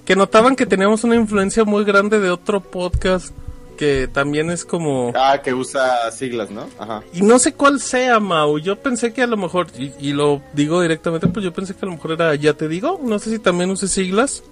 [0.04, 3.34] Que notaban que teníamos una influencia muy grande de otro podcast
[3.78, 5.12] que también es como...
[5.16, 6.68] Ah, que usa siglas, ¿no?
[6.78, 7.02] Ajá.
[7.12, 8.58] Y no sé cuál sea, Mau.
[8.58, 11.84] Yo pensé que a lo mejor, y, y lo digo directamente, pues yo pensé que
[11.84, 13.00] a lo mejor era Ya Te Digo.
[13.02, 14.44] No sé si también use siglas.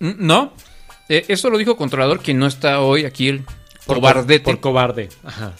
[0.00, 0.52] Mm, No.
[1.10, 3.44] Eh, eso lo dijo Controlador, que no está hoy aquí el
[3.86, 4.44] Por cobardete.
[4.44, 5.08] Por cobarde.
[5.24, 5.52] Ajá.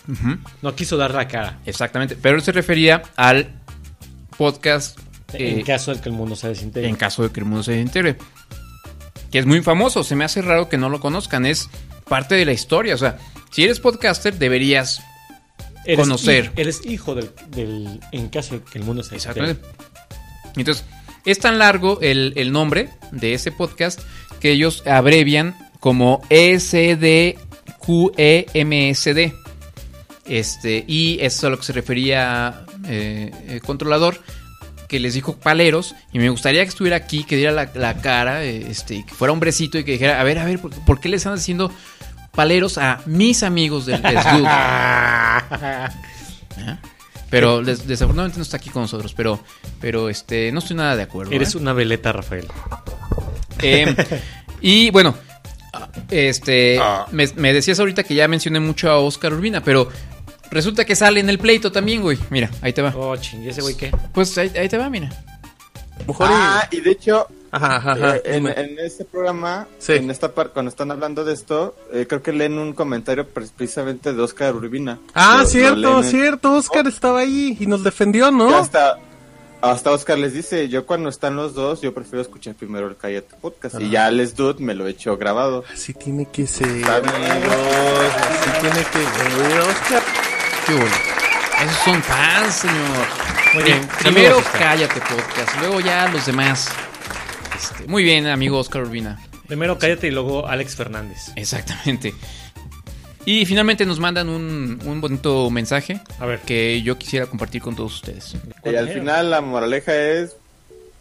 [0.61, 1.59] No quiso dar la cara.
[1.65, 2.17] Exactamente.
[2.21, 3.53] Pero él se refería al
[4.37, 4.99] podcast
[5.33, 6.89] en caso de que el mundo se desintegre.
[6.89, 8.17] en caso de que el mundo se desintegre.
[9.31, 10.03] Que es muy famoso.
[10.05, 11.45] Se me hace raro que no lo conozcan.
[11.47, 11.69] Es
[12.09, 12.95] parte de la historia.
[12.95, 13.19] O sea,
[13.51, 15.03] si eres podcaster, deberías
[15.85, 16.53] Eres conocer.
[16.57, 19.15] hi- eres hijo del, del- En caso que el mundo se.
[19.17, 19.63] Exactamente.
[20.57, 20.85] Entonces,
[21.25, 24.01] es tan largo el, el nombre de ese podcast
[24.41, 26.59] que ellos abrevian como E
[28.19, 29.33] SDQEMSD.
[30.27, 34.21] Este, y eso es a lo que se refería eh, el controlador,
[34.89, 35.95] que les dijo paleros.
[36.13, 39.15] Y me gustaría que estuviera aquí, que diera la, la cara, eh, este, y que
[39.15, 41.71] fuera hombrecito y que dijera: A ver, a ver, ¿por, por qué le están haciendo
[42.33, 44.47] paleros a mis amigos del Sduk?
[44.47, 45.93] Ajá.
[47.31, 49.39] Pero des- desafortunadamente no está aquí con nosotros, pero,
[49.81, 51.33] pero este, no estoy nada de acuerdo.
[51.33, 51.59] Eres ¿eh?
[51.59, 52.47] una veleta, Rafael.
[53.61, 53.95] Eh,
[54.63, 55.15] y bueno,
[56.11, 57.07] este, Ah.
[57.13, 59.89] me, me decías ahorita que ya mencioné mucho a Oscar Urbina, pero
[60.51, 62.19] resulta que sale en el pleito también, güey.
[62.31, 62.93] Mira, ahí te va.
[62.97, 63.91] Oh, chingue, ese güey qué.
[64.13, 65.09] Pues ahí, ahí te va, mira.
[66.07, 69.95] Y- Ah, y de hecho, Ajá, ajá, ajá, eh, en, este programa, Sí.
[69.95, 73.47] en esta parte, cuando están hablando de esto, eh, creo que leen un comentario pre-
[73.57, 74.99] precisamente de Oscar Urbina.
[75.15, 76.53] Ah, Lo- cierto, cierto.
[76.55, 78.55] Oscar estaba ahí y nos defendió, ¿no?
[78.57, 78.99] Hasta,
[79.63, 83.35] hasta Oscar les dice, yo cuando están los dos, yo prefiero escuchar primero el Cállate
[83.41, 83.81] Podcast.
[83.81, 85.65] Y ya Les Dude me lo he hecho grabado.
[85.73, 87.15] Así tiene que ser, Está amigos.
[88.31, 90.03] Así tiene que ser, Oscar.
[90.69, 90.95] Qué bueno.
[91.65, 93.07] Esos son fans, señor.
[93.55, 93.89] Muy bien.
[94.01, 96.69] Primero cállate podcast, luego ya los demás.
[97.59, 99.19] Este, muy bien, amigo Oscar Urbina.
[99.47, 101.33] Primero cállate y luego Alex Fernández.
[101.37, 102.15] Exactamente.
[103.25, 106.41] Y finalmente nos mandan un, un bonito mensaje A ver.
[106.41, 108.37] que yo quisiera compartir con todos ustedes.
[108.65, 110.37] Y al final la moraleja es,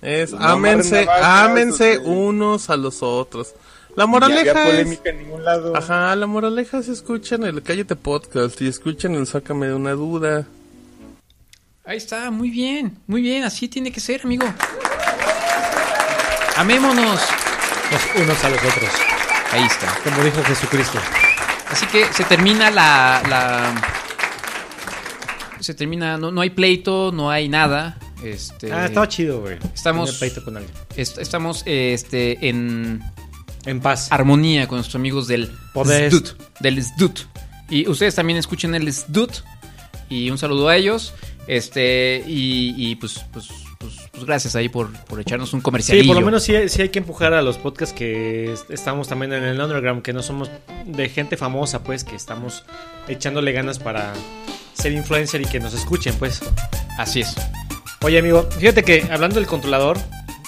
[0.01, 3.53] Es No ámense, ámense unos a los otros.
[3.97, 4.69] La no había moraleja es...
[4.71, 5.75] polémica en ningún lado.
[5.75, 10.45] Ajá, la moraleja es escuchen el Cállate Podcast y escuchen el Sácame de una duda.
[11.83, 14.45] Ahí está, muy bien, muy bien, así tiene que ser, amigo.
[16.57, 17.21] Amémonos.
[17.91, 18.91] Los unos a los otros.
[19.51, 19.87] Ahí está.
[20.03, 20.99] Como dijo Jesucristo.
[21.69, 23.21] Así que se termina la.
[23.29, 23.81] la-
[25.59, 26.17] se termina.
[26.17, 27.97] No, no hay pleito, no hay nada.
[28.23, 29.57] Este, Ah, estaba chido, güey.
[29.73, 30.73] Estamos- Tener pleito con alguien.
[30.95, 33.01] est- estamos este, en.
[33.67, 34.07] En paz.
[34.11, 35.51] armonía con nuestros amigos del.
[35.75, 36.29] SDUT.
[36.59, 37.19] Del SDUT.
[37.69, 39.31] Y ustedes también escuchen el SDUT.
[40.09, 41.13] Y un saludo a ellos.
[41.47, 43.47] Este, y, y pues, pues,
[43.77, 45.97] pues, pues gracias ahí por, por echarnos un comercial.
[45.99, 49.07] Sí, por lo menos sí, sí hay que empujar a los podcasts que est- estamos
[49.07, 50.49] también en el underground, que no somos
[50.85, 52.63] de gente famosa, pues, que estamos
[53.07, 54.13] echándole ganas para
[54.73, 56.41] ser influencer y que nos escuchen, pues.
[56.97, 57.33] Así es.
[58.01, 59.97] Oye, amigo, fíjate que hablando del controlador,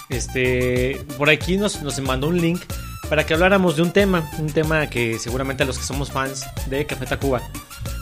[0.10, 2.62] este, por aquí nos, nos mandó un link
[3.10, 6.46] para que habláramos de un tema, un tema que seguramente a los que somos fans
[6.70, 7.42] de Café Tacuba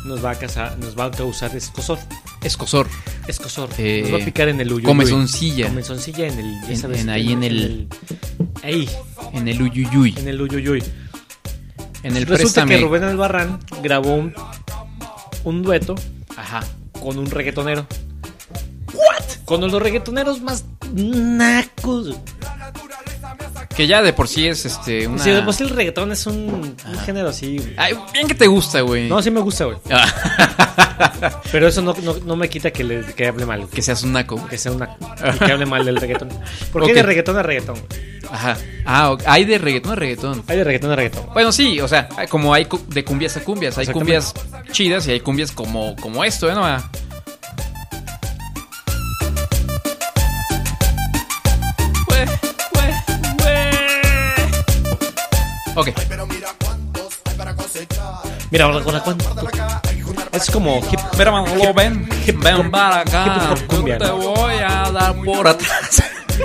[0.06, 1.98] nos va a causar, nos va a causar escosor.
[2.44, 2.88] Escosor.
[3.28, 3.70] Escosor.
[3.78, 4.86] Eh, nos va a picar en el uyo.
[4.86, 5.68] comezoncilla.
[5.68, 7.88] Comezoncilla en el, ya En- sabes, en ahí en el-
[8.64, 8.90] ahí,
[9.34, 10.14] En el Uyuyuy.
[10.18, 10.84] en el uyuyuy.
[12.04, 12.76] En el Resulta préstame.
[12.76, 14.34] que Rubén Albarrán grabó un,
[15.44, 15.96] un dueto
[16.38, 16.62] Ajá.
[17.02, 17.86] con un reggaetonero.
[18.94, 19.26] ¿What?
[19.46, 22.16] Con los reggaetoneros más nacos.
[23.78, 25.08] Que ya de por sí es este.
[25.08, 25.24] Una...
[25.24, 27.58] Sí, pues el reggaetón es un, un género así.
[27.60, 27.74] güey.
[27.78, 29.08] Ay, bien que te gusta, güey.
[29.08, 29.78] No, sí me gusta, güey.
[29.92, 31.42] Ah.
[31.52, 33.68] Pero eso no, no, no me quita que, le, que hable mal.
[33.70, 34.44] que seas un naco.
[34.48, 34.98] Que sea una.
[35.36, 36.30] y que hable mal del reggaetón.
[36.72, 36.90] Porque Ok.
[36.90, 37.76] hay de reggaetón a reggaetón.
[37.76, 38.18] güey.
[38.32, 38.58] Ajá.
[38.84, 39.22] Ah, ok.
[39.28, 40.44] hay de reggaetón a reggaetón.
[40.48, 41.28] Hay de reggaetón a reggaetón.
[41.34, 43.78] Bueno, sí, o sea, como hay de cumbias a cumbias.
[43.78, 44.34] Hay cumbias
[44.72, 46.56] chidas y hay cumbias como, como esto, ¿eh?
[46.56, 46.66] ¿no?
[58.52, 59.26] Mira, ahora con la cuánto.
[60.32, 63.54] Es como hip Mira, Manolo, ven, hip ven para acá.
[63.58, 66.04] hip cumbia, Yo te voy a dar por atrás.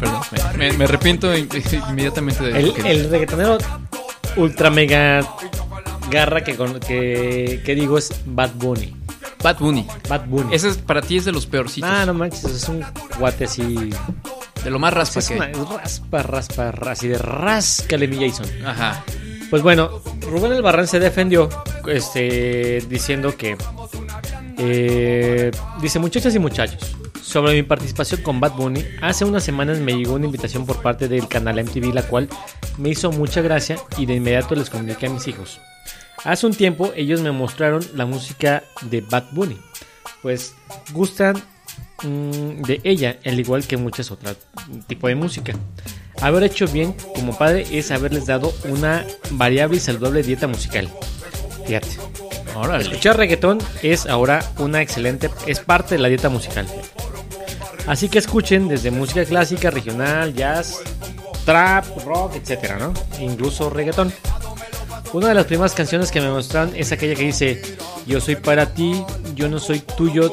[0.00, 0.20] Perdón,
[0.56, 1.48] me, me- me arrepiento in-
[1.90, 3.58] inmediatamente de El, lo que- el reggaetonero
[4.36, 5.20] ultra mega
[6.10, 8.96] garra que, con, que, que digo es Bad Bunny.
[9.42, 9.86] Bad Bunny.
[10.08, 10.54] Bad Bunny.
[10.54, 11.88] Ese es, para ti es de los peorcitos.
[11.90, 12.84] Ah, no manches, es un
[13.18, 13.90] guate así.
[14.64, 15.52] De lo más raspa Es, que una- hay.
[15.52, 18.46] es raspa, raspa, raspa, así de rascale mi Jason.
[18.66, 19.02] Ajá.
[19.52, 21.50] Pues bueno, Rubén Albarrán se defendió
[21.86, 23.58] este, diciendo que.
[24.56, 25.50] eh,
[25.82, 30.14] dice, muchachas y muchachos, sobre mi participación con Bad Bunny, hace unas semanas me llegó
[30.14, 32.30] una invitación por parte del canal MTV, la cual
[32.78, 35.60] me hizo mucha gracia y de inmediato les comuniqué a mis hijos.
[36.24, 39.58] Hace un tiempo ellos me mostraron la música de Bad Bunny,
[40.22, 40.54] pues
[40.94, 41.36] gustan
[42.02, 44.38] mm, de ella, al igual que muchas otras
[44.86, 45.52] tipo de música.
[46.22, 50.88] Haber hecho bien como padre es haberles dado una variable y saludable dieta musical.
[51.66, 51.88] Fíjate.
[52.54, 52.84] Órale.
[52.84, 56.66] Escuchar reggaetón es ahora una excelente, es parte de la dieta musical.
[57.88, 60.78] Así que escuchen desde música clásica, regional, jazz,
[61.44, 62.92] trap, rock, etcétera, ¿no?
[63.18, 64.12] Incluso reggaetón.
[65.12, 67.60] Una de las primeras canciones que me mostraron es aquella que dice
[68.06, 69.04] Yo soy para ti,
[69.34, 70.32] yo no soy tuyo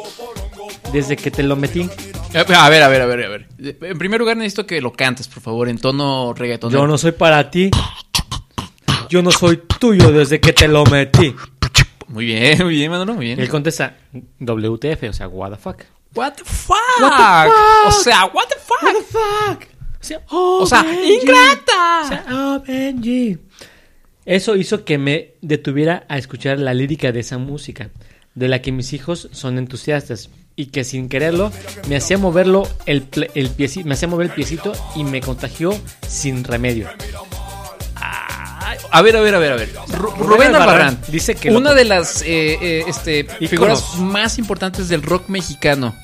[0.94, 1.90] desde que te lo metí.
[2.34, 3.26] A ver, a ver, a ver, a ver.
[3.26, 3.48] a ver.
[3.82, 6.72] En primer lugar necesito que lo cantes, por favor, en tono reggaetón.
[6.72, 7.72] Yo no soy para ti.
[9.10, 11.34] Yo no soy tuyo desde que te lo metí.
[12.08, 13.40] Muy bien, muy bien, Manolo, muy bien.
[13.40, 13.98] Él contesta
[14.40, 15.84] WTF, o sea, what the fuck.
[16.16, 16.78] What the fuck?
[17.02, 17.88] What the fuck?
[17.88, 18.84] O sea, what the fuck?
[18.84, 19.80] What the fuck?
[20.00, 21.14] O sea, oh, O sea, Benji.
[21.14, 22.02] ingrata.
[22.04, 23.38] O sea, oh, Benji.
[24.26, 27.90] Eso hizo que me detuviera a escuchar la lírica de esa música,
[28.36, 30.30] de la que mis hijos son entusiastas
[30.60, 31.54] y que sin quererlo
[31.88, 35.74] me hacía moverlo el, el pieci- me hacía mover el piecito y me contagió
[36.06, 36.90] sin remedio.
[38.92, 39.74] A ver, a ver, a ver, a ver.
[39.74, 45.02] Ru- Rubén Albarrán dice que una de las eh, eh, este, figuras más importantes del
[45.04, 45.96] rock mexicano.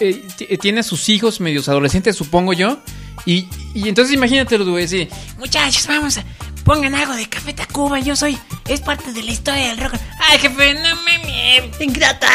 [0.00, 0.20] Eh,
[0.60, 2.78] tiene a sus hijos medios adolescentes, supongo yo.
[3.26, 5.08] Y, y entonces imagínate, güey, así,
[5.38, 6.24] Muchachos, vamos, a-
[6.64, 9.94] pongan algo de Café Tacuba, yo soy, es parte de la historia del rock.
[10.28, 11.70] Ay, jefe, no me...
[11.80, 12.28] ¡Ingrata!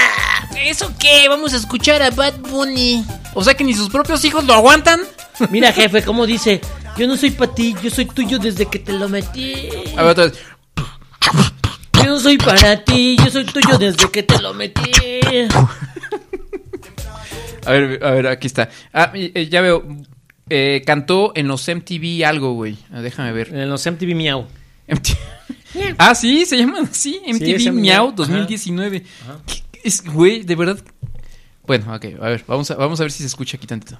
[0.57, 1.27] ¿Eso qué?
[1.29, 3.05] Vamos a escuchar a Bad Bunny.
[3.33, 4.99] O sea que ni sus propios hijos lo aguantan.
[5.49, 6.61] Mira, jefe, ¿cómo dice?
[6.97, 9.69] Yo no soy para ti, yo soy tuyo desde que te lo metí.
[9.95, 10.33] A ver, otra vez.
[11.93, 14.91] Yo no soy para ti, yo soy tuyo desde que te lo metí.
[17.65, 18.69] A ver, a ver, aquí está.
[18.93, 19.83] Ah, eh, ya veo.
[20.49, 22.77] Eh, cantó en los MTV algo, güey.
[22.93, 23.53] Ah, déjame ver.
[23.53, 24.47] En los MTV Miau.
[24.87, 25.15] MTV.
[25.97, 27.21] Ah, sí, se llaman así.
[27.27, 28.11] MTV Miau Miau.
[28.15, 29.03] 2019.
[29.45, 30.79] ¿Qué- qué es, güey, de verdad.
[31.67, 33.99] Bueno, ok, a ver, vamos a, vamos a ver si se escucha aquí tantito.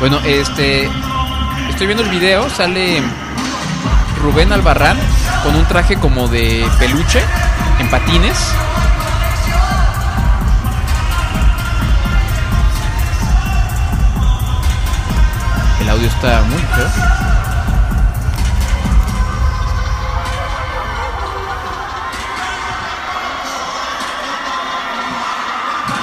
[0.00, 0.88] Bueno, este.
[1.70, 3.02] Estoy viendo el video, sale
[4.22, 4.98] Rubén Albarrán
[5.42, 7.20] con un traje como de peluche
[7.80, 8.36] en patines.
[15.84, 16.86] El audio está muy feo.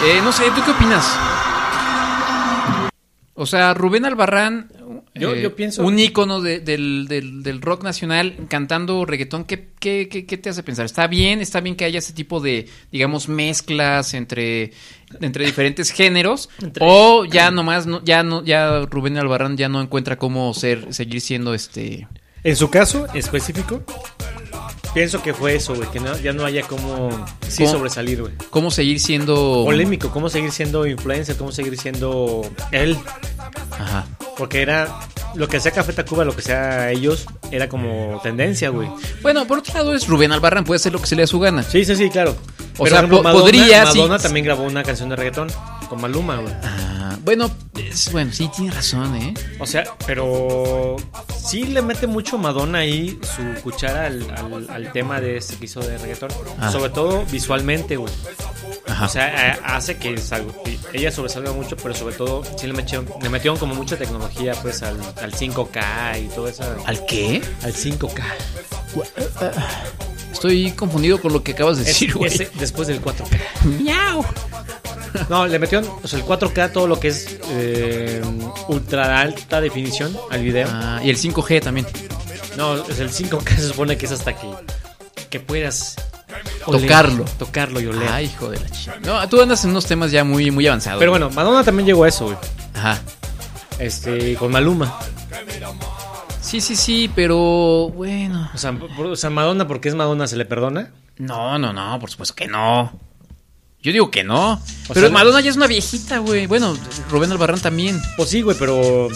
[0.03, 1.17] Eh, no sé, ¿tú qué opinas?
[3.33, 4.69] O sea, Rubén Albarrán,
[5.15, 9.69] Yo- eh, yo pienso- un ícono de- del, del- del rock nacional cantando reggaetón, ¿qué,
[9.79, 10.85] qué, qué- qué te hace pensar?
[10.85, 11.39] ¿Está bien?
[11.39, 14.71] ¿Está bien que haya ese tipo de, digamos, mezclas entre,
[15.21, 16.49] entre diferentes géneros?
[16.61, 20.93] Entre- ¿O ya nomás, no, ya no, ya Rubén Albarrán ya no encuentra cómo ser,
[20.93, 22.07] seguir siendo este...
[22.43, 23.83] En su caso específico,
[24.93, 27.09] pienso que fue eso, güey, que no- ya no haya como
[27.47, 27.75] sí ¿Cómo?
[27.77, 28.33] sobresalir, güey.
[28.49, 29.63] ¿Cómo seguir siendo...
[29.65, 32.97] Polémico, cómo seguir siendo influencer, cómo seguir siendo él.
[33.71, 34.05] Ajá.
[34.37, 34.87] Porque era
[35.35, 38.89] lo que sea Café Tacuba, lo que sea ellos, era como tendencia, güey.
[39.21, 41.27] Bueno, por otro lado es Rubén Albarrán, puede hacer lo que se le dé a
[41.27, 41.63] su gana.
[41.63, 42.31] Sí, sí, sí, claro.
[42.77, 43.97] O Pero, sea, ejemplo, Madonna, podría, sí.
[43.99, 45.47] Madonna también grabó una canción de reggaetón
[45.91, 46.53] con Maluma, güey.
[46.63, 49.33] Ah, bueno, es- bueno, sí, tiene razón, ¿eh?
[49.59, 50.95] O sea, pero
[51.37, 55.65] sí le mete mucho Madonna ahí su cuchara al, al- al tema de este que
[55.65, 56.29] hizo de reggaetón.
[56.61, 56.71] Ah.
[56.71, 58.13] Sobre todo visualmente, güey.
[58.87, 59.05] Ajá.
[59.05, 60.47] O sea, eh, hace que sal-
[60.93, 64.81] ella sobresalga mucho, pero sobre todo sí le metieron, le metieron como mucha tecnología pues
[64.81, 66.63] al, al 5K y todo eso.
[66.85, 67.41] ¿Al qué?
[67.63, 68.23] Al 5K.
[70.31, 72.31] Estoy confundido con lo que acabas de Es- decir, güey.
[72.57, 73.37] después del 4K.
[73.83, 74.23] ¡Miau!
[75.29, 78.21] No, le metieron o sea, el 4K, todo lo que es eh,
[78.67, 80.67] ultra alta definición al video.
[80.71, 81.85] Ah, y el 5G también.
[82.57, 84.47] No, es el 5K se supone que es hasta que,
[85.29, 85.95] que puedas
[86.65, 87.25] oler, Tocarlo.
[87.39, 88.09] Tocarlo y oler.
[88.09, 88.97] Ay, hijo de la chica.
[89.05, 90.99] No, tú andas en unos temas ya muy, muy avanzados.
[90.99, 92.37] Pero bueno, Madonna también llegó a eso, güey.
[92.73, 92.99] Ajá.
[93.79, 94.97] Este, con Maluma.
[96.41, 98.49] Sí, sí, sí, pero bueno.
[98.53, 100.91] O sea, por- o sea, Madonna, porque es Madonna, ¿se le perdona?
[101.17, 102.91] No, no, no, por supuesto que no.
[103.83, 104.53] Yo digo que no.
[104.53, 104.59] O
[104.89, 106.45] pero sea, Madonna ya es una viejita, güey.
[106.47, 106.77] Bueno,
[107.09, 107.99] Rubén Albarrán también.
[108.17, 109.07] Pues sí, güey, pero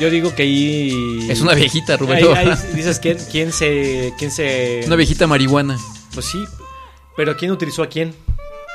[0.00, 1.26] yo digo que ahí...
[1.30, 2.74] Es una viejita, Rubén Ahí, ahí Albarrán.
[2.74, 4.12] dices, ¿quién, quién se...
[4.18, 4.82] Quién se...
[4.86, 5.78] Una viejita marihuana.
[6.12, 6.42] Pues sí,
[7.16, 8.14] pero ¿quién utilizó a quién?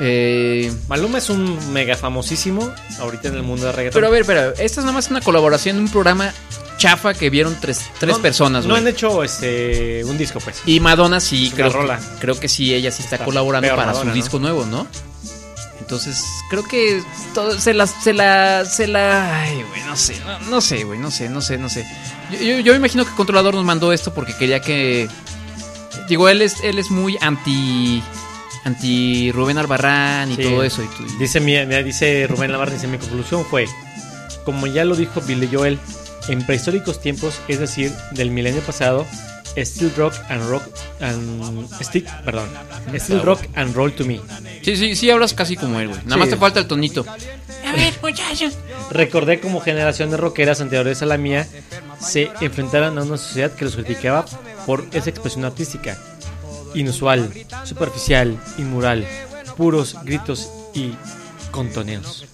[0.01, 3.95] Eh, Maluma es un mega famosísimo ahorita en el mundo de reggaetón.
[3.99, 6.33] pero a ver, pero esta es nada más una colaboración en un programa
[6.77, 10.61] chafa que vieron tres, tres No- personas, No han hecho este un disco, pues.
[10.65, 11.99] Y Madonna sí, creo, rola.
[12.21, 14.13] creo que sí, ella sí está, Está colaborando para Madonna, su ¿no?
[14.13, 14.87] disco nuevo, ¿no?
[15.89, 17.01] Entonces, creo que
[17.33, 20.99] todo, se la, se la, se la, ay, güey, no sé, no, no sé, güey,
[20.99, 21.83] no sé, no sé, no sé.
[22.31, 25.09] Yo, yo, yo imagino que el controlador nos mandó esto porque quería que,
[26.07, 28.03] digo, él es, él es muy anti,
[28.65, 30.43] anti Rubén Albarrán y Sí.
[30.43, 30.83] todo eso.
[30.83, 33.65] Y tú- Dice, mi, mira, dice Rubén Lavar, dice, mi conclusión fue,
[34.45, 35.79] como ya lo dijo Billy Joel,
[36.27, 39.07] en prehistóricos tiempos, es decir, del milenio pasado,
[39.57, 40.63] Still Rock and Rock
[41.01, 42.49] and Stick, perdón,
[42.95, 44.19] Still Rock and Roll to Me.
[44.63, 45.99] sí, sí, sí hablas casi como él, güey.
[46.03, 46.19] Nada Sí.
[46.19, 47.05] más te falta el tonito.
[47.67, 48.53] A ver, muchachos.
[48.91, 51.47] Recordé como generaciones rockeras anteriores a la mía
[51.99, 54.25] se enfrentaron a una sociedad que los criticaba
[54.65, 55.97] por esa expresión artística.
[56.73, 57.29] Inusual,
[57.65, 59.05] superficial, inmoral,
[59.57, 60.93] puros gritos y
[61.51, 62.25] contoneos.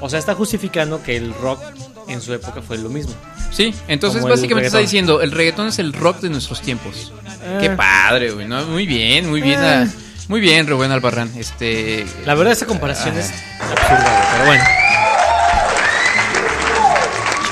[0.00, 1.60] O sea, está justificando que el rock
[2.08, 3.14] en su época fue lo mismo.
[3.54, 7.12] Sí, entonces Como básicamente está diciendo, el reggaetón es el rock de nuestros tiempos.
[7.26, 7.58] Ah.
[7.60, 8.64] Qué padre, güey, ¿no?
[8.66, 9.60] Muy bien, muy bien.
[9.60, 9.84] Ah.
[9.86, 9.90] ah,
[10.28, 11.30] Muy bien, Rubén Albarrán.
[11.36, 12.04] Este.
[12.26, 13.20] La verdad, esa comparación Ah.
[13.20, 13.30] es
[13.70, 14.64] absurda, güey, pero bueno.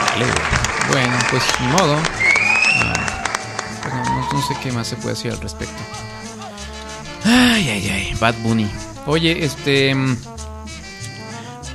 [0.07, 0.27] Chale.
[0.91, 1.97] Bueno, pues ni modo.
[3.83, 5.83] Pues no, no- no sé qué más se puede decir al respecto.
[7.25, 8.15] Ay, ay, ay.
[8.21, 8.69] Bad Bunny.
[9.07, 9.95] Oye, este.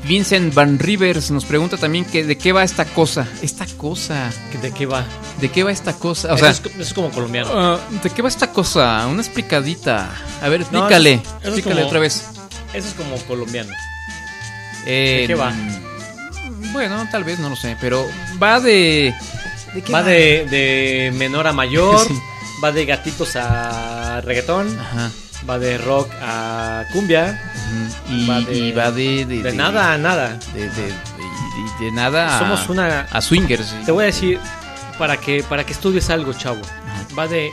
[0.07, 3.27] Vincent Van Rivers nos pregunta también que de qué va esta cosa.
[3.41, 4.29] Esta cosa.
[4.61, 5.05] ¿De qué va?
[5.41, 6.29] ¿De qué va esta cosa?
[6.31, 7.49] O Eso sea, es, eso es como colombiano.
[7.53, 9.05] ah, ¿de qué va esta cosa?
[9.07, 10.09] Una explicadita.
[10.41, 11.13] A ver, No, explícale.
[11.13, 12.23] eso eso explícale como- otra vez.
[12.73, 13.71] Eso es como colombiano.
[14.85, 15.53] Eh, ¿De qué va?
[16.71, 17.75] Bueno, tal vez, no lo sé.
[17.81, 18.05] Pero
[18.41, 19.13] va de.
[19.73, 22.13] ¿De qué Va de, de menor a mayor, Sí.
[22.63, 25.11] va de gatitos a reggaetón, Ajá.
[25.49, 27.41] Va de rock a cumbia.
[28.09, 29.25] Y Va de- y va de.
[29.25, 30.39] De, de nada a nada.
[30.53, 33.01] De, nada a, Somos una...
[33.11, 33.73] a swingers.
[33.85, 34.39] Te voy a decir,
[34.97, 36.61] para que, para que estudies algo, chavo,
[37.17, 37.49] va de,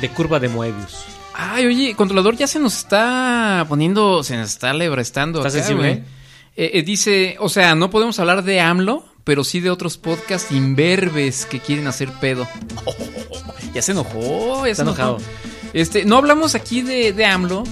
[0.00, 1.04] de curva de Moebius.
[1.34, 5.38] Ay, oye, controlador ya se nos está poniendo, se nos está lebrestando.
[5.38, 5.88] ¿Está acá, sensible?
[5.94, 6.04] güey.
[6.56, 10.50] Eh, eh, dice, o sea, no podemos hablar de AMLO, pero sí de otros podcasts
[10.52, 12.46] imberbes que quieren hacer pedo.
[13.74, 15.18] ya se enojó, ya Está se enojó.
[15.72, 17.64] Este, no hablamos aquí de, de AMLO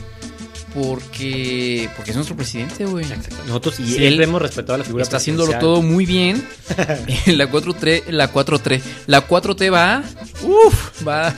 [0.75, 3.07] porque porque es nuestro presidente, güey.
[3.47, 6.47] Nosotros Y siempre él hemos respetado la figura Está haciéndolo todo muy bien.
[7.27, 10.03] la 4-3, la 4-3, la 4T va,
[10.43, 11.35] uf, va,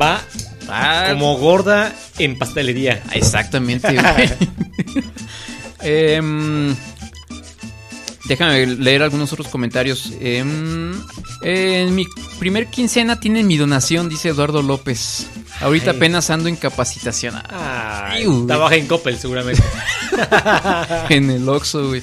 [0.00, 0.20] Va
[0.68, 3.02] va como gorda en pastelería.
[3.12, 4.30] Exactamente, güey.
[5.86, 6.74] Em,
[8.24, 10.12] déjame leer algunos otros comentarios.
[10.20, 10.92] Em,
[11.42, 12.06] en mi
[12.38, 15.26] primer quincena tienen mi donación, dice Eduardo López.
[15.60, 15.96] Ahorita Ay.
[15.96, 17.34] apenas ando en capacitación.
[17.48, 18.46] Ay, Iu.
[18.46, 19.62] trabaja en Coppel seguramente.
[21.08, 22.02] en el Oxxo, güey.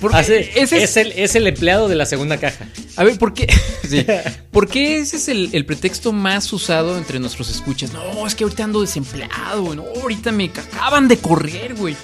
[0.00, 2.66] Porque Hace- ese es, el, es el empleado de la segunda caja.
[2.96, 3.46] A ver, ¿por qué?
[3.88, 4.04] Sí.
[4.50, 7.90] ¿Por qué ese es el, el pretexto más usado entre nuestros escuchas?
[7.92, 9.76] No, es que ahorita ando desempleado, güey.
[9.76, 11.96] No, ahorita me acaban de correr, güey.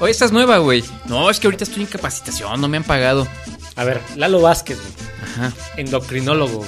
[0.00, 0.82] O esta es nueva, güey.
[1.06, 3.28] No, es que ahorita estoy en capacitación, no me han pagado.
[3.76, 4.92] A ver, Lalo Vázquez, güey.
[5.22, 5.52] Ajá.
[5.76, 6.64] Endocrinólogo.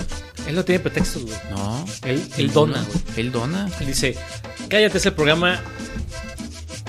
[0.47, 1.37] Él no tiene pretextos, güey.
[1.51, 1.85] No.
[2.05, 2.99] Él, él dona, güey.
[3.17, 3.69] Él dona.
[3.81, 4.17] Él dice,
[4.69, 5.61] cállate, es el programa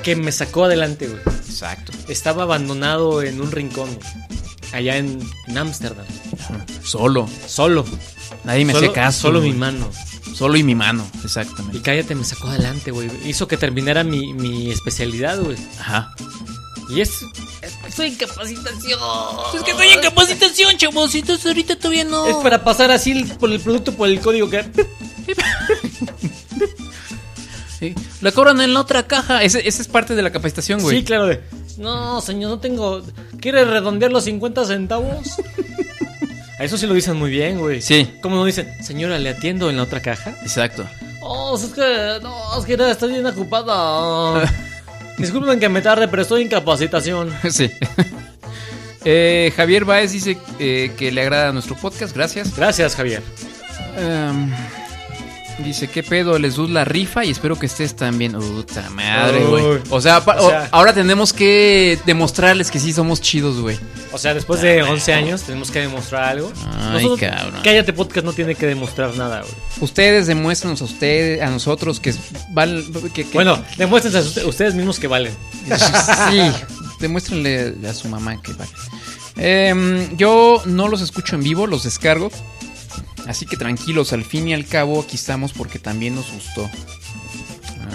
[0.03, 1.19] que me sacó adelante, güey.
[1.61, 1.91] Exacto.
[2.07, 3.87] Estaba abandonado en un rincón.
[4.73, 5.19] Allá en
[5.55, 6.05] Ámsterdam.
[6.83, 7.29] Solo.
[7.45, 7.85] Solo.
[8.45, 9.21] Nadie me Solo- hacía caso.
[9.21, 9.51] Solo güey.
[9.51, 9.89] mi mano.
[10.33, 11.81] Solo y mi mano, Y exactamente.
[11.83, 13.09] cállate, me sacó adelante, güey.
[13.25, 15.57] Hizo que terminara mi, mi especialidad, güey.
[15.79, 16.15] Ajá.
[16.89, 17.11] Y es...
[17.87, 18.99] Estoy en capacitación.
[19.53, 21.13] Es que estoy en capacitación, chavos.
[21.13, 22.25] Entonces ahorita todavía no.
[22.25, 24.65] Es para pasar así el- por el producto, por el código que...
[28.21, 29.43] La cobran en la otra caja.
[29.43, 30.99] Ese, esa es parte de la capacitación, güey.
[30.99, 31.41] Sí, claro, de...
[31.77, 33.01] No, señor, no tengo...
[33.39, 35.37] ¿Quiere redondear los 50 centavos?
[36.59, 37.81] A eso sí lo dicen muy bien, güey.
[37.81, 38.07] Sí.
[38.21, 38.71] ¿Cómo no dicen?
[38.83, 40.35] Señora, ¿le atiendo en la otra caja?
[40.43, 40.85] Exacto.
[41.23, 42.19] Oh, es que...
[42.21, 44.47] No, es que no, estoy bien ocupada.
[45.17, 47.33] Disculpen que me tarde, pero estoy en capacitación.
[47.49, 47.71] Sí.
[49.03, 52.15] Eh, Javier Baez dice eh, que le agrada nuestro podcast.
[52.15, 52.55] Gracias.
[52.55, 53.23] Gracias, Javier.
[53.97, 54.51] Em,
[55.63, 56.37] dice, ¿qué pedo?
[56.39, 58.33] Les doy la rifa y espero que estés también.
[58.33, 59.79] Puta madre, güey.
[59.89, 63.77] O sea, pa- O sea- o- ahora tenemos que demostrarles que sí somos chidos, güey.
[64.11, 66.51] O sea, después de 11 años tenemos que demostrar algo.
[66.91, 67.61] Ay, cabrón.
[67.63, 69.53] Cállate Podcast no tiene que demostrar nada, güey.
[69.79, 72.13] Ustedes demuéstranos a ustedes, a nosotros que
[72.49, 72.83] val,
[73.13, 75.33] que, que- Bueno, demuéstrense a usted- ustedes mismos que valen.
[76.29, 76.41] sí,
[76.99, 78.71] demuéstrenle a su mamá que vale.
[79.37, 82.29] Em, yo no los escucho en vivo, los descargo.
[83.27, 86.69] Así que tranquilos, al fin y al cabo aquí estamos porque también nos gustó.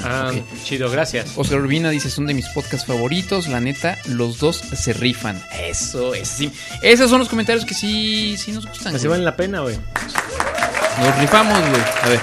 [0.05, 0.63] Ah, ok.
[0.65, 1.33] chido, gracias.
[1.37, 5.43] Oscar Urbina dice, son de mis podcasts favoritos, la neta, los dos se rifan.
[5.59, 6.53] Eso es, sí.
[6.83, 8.95] Esos son los comentarios que sí, sí nos gustan.
[8.95, 9.77] Así valen la pena, güey.
[11.01, 11.83] Nos rifamos, güey.
[12.03, 12.21] A ver,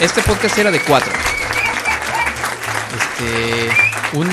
[0.00, 1.12] este podcast era de cuatro.
[2.98, 3.68] Este,
[4.12, 4.30] uno...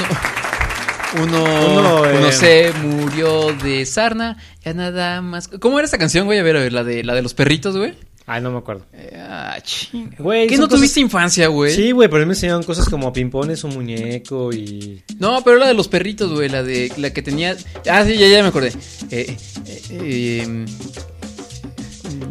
[1.21, 5.47] Uno, Uno, uno eh, se murió de sarna, ya nada más.
[5.47, 6.39] ¿Cómo era esa canción, güey?
[6.39, 7.93] A ver, a ver, la de, la de los perritos, güey.
[8.27, 8.85] Ay, no me acuerdo.
[9.17, 10.09] Ah, ching.
[10.17, 11.75] Güey, ¿Qué no cosas- tuviste infancia, güey?
[11.75, 15.03] Sí, güey, pero a mí me enseñaron cosas como pimpones, un muñeco y...
[15.19, 17.55] No, pero la de los perritos, güey, la de la que tenía.
[17.87, 18.73] Ah, sí, ya, ya me acordé.
[19.11, 19.37] Eh,
[19.67, 20.65] eh, eh,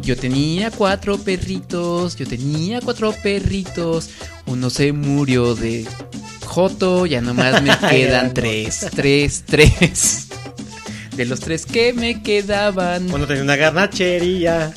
[0.01, 4.09] yo tenía cuatro perritos, yo tenía cuatro perritos.
[4.47, 5.85] Uno se murió de
[6.55, 10.27] Joto, ya nomás me quedan tres, tres, tres.
[11.17, 13.09] De los tres que me quedaban.
[13.09, 14.71] Cuando tenía una garnachería,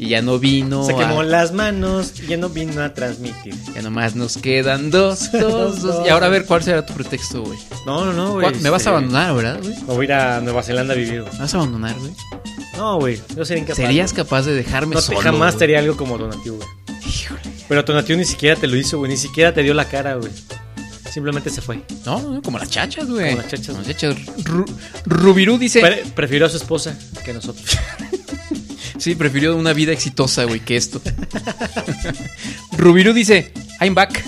[0.00, 0.84] Y ya no vino.
[0.84, 3.54] se quemó a- las manos y ya no vino a transmitir.
[3.72, 6.04] Ya nomás nos quedan dos, dos, dos.
[6.04, 7.58] Y ahora a ver cuál será tu pretexto, güey.
[7.86, 8.42] No, no, no, güey.
[8.50, 9.74] ¿Cuál- Me vas a este, abandonar, ¿verdad, güey?
[9.76, 11.22] Me voy a ir a Nueva Zelanda a vivir.
[11.22, 12.10] ¿Me vas a abandonar, güey?
[12.76, 13.76] No, güey, yo sería incapaz.
[13.76, 15.20] ¿Serías capaz de dejarme No solo?
[15.20, 16.68] jamás te haría algo como Donativo, güey.
[17.68, 19.10] Pero Donativo ni siquiera te lo hizo, güey.
[19.10, 20.32] Ni siquiera te dio la cara, güey.
[21.12, 21.80] Simplemente se fue.
[22.04, 23.30] No, no, como las chachas, güey.
[23.30, 24.16] Como las chachas, Como las chachas.
[24.44, 24.70] Ru-
[25.06, 25.80] Rubirú dice.
[25.80, 27.66] Pre- prefirió a su esposa que a nosotros.
[28.98, 31.00] Sí, prefirió una vida exitosa, güey, que esto.
[32.76, 34.24] Rubirú dice: I'm back.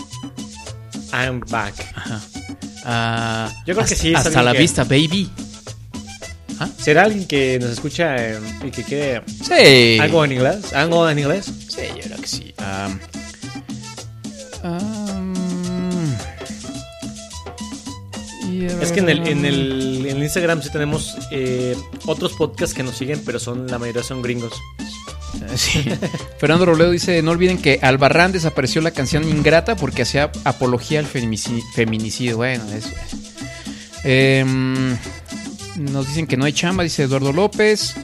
[1.12, 1.74] I'm back.
[1.95, 2.20] Ajá.
[2.84, 5.28] Ah, Yo creo que sí, Hasta la que- vista, baby.
[6.78, 9.99] ¿Será alguien que nos escucha eh, y que quiere Sí.
[9.99, 10.72] algo en inglés?
[10.74, 11.47] ¿Algo en inglés?
[11.68, 12.55] Sí, yo creo que sí.
[12.59, 13.01] Am,
[18.66, 22.96] Es que en el, en el, en Instagram sí tenemos eh, otros podcasts que nos
[22.96, 24.52] siguen, pero son la mayoría son gringos.
[25.56, 25.84] Sí.
[26.38, 31.06] Fernando Robledo dice, no olviden que Albarrán desapareció la canción Ingrata porque hacía apología al
[31.06, 32.36] feminici- feminicidio.
[32.38, 32.90] Bueno, eso.
[34.04, 34.96] Em,
[35.76, 37.94] nos dicen que no hay chamba, dice Eduardo López.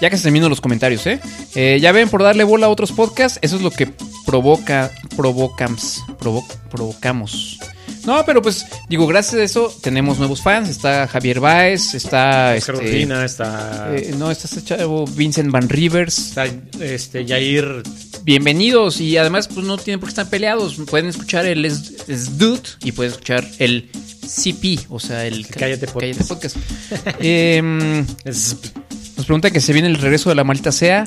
[0.00, 1.20] Ya que se terminan los comentarios, ¿eh?
[1.54, 3.92] Eh, Ya ven, por darle bola a otros podcasts, eso es lo que
[4.24, 7.58] provoca, provocamos, provo- provocamos.
[8.06, 10.68] No, pero pues, digo, gracias a eso tenemos nuevos fans.
[10.68, 12.54] Está Javier Baez, está...
[12.56, 16.18] Oscar este, Urbina, está, eh, no, está este chavo Vincent Van Rivers.
[16.18, 16.46] está
[16.80, 17.82] este, Jair.
[18.22, 20.76] Bienvenidos y además pues no tienen por qué estar peleados.
[20.88, 23.90] Pueden escuchar el Sdut y pueden escuchar el
[24.26, 26.28] CP, o sea, el Cállate Podcast.
[26.28, 26.56] Podcast.
[27.20, 28.06] Em,
[29.20, 31.06] nos pregunta que se viene el regreso de la maldita sea.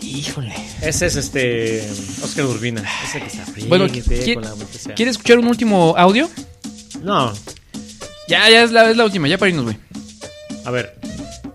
[0.00, 0.52] Híjole.
[0.82, 1.88] ese es este
[2.22, 2.82] Oscar Urbina.
[3.04, 3.66] Ese que está frío.
[3.68, 4.94] Bueno, que ¿qui- con la muerte sea.
[4.96, 6.28] ¿quieres escuchar un último audio?
[7.02, 7.32] No,
[8.28, 9.76] Ya, ya es la, es la última, ya para irnos, güey.
[10.64, 10.96] a ver.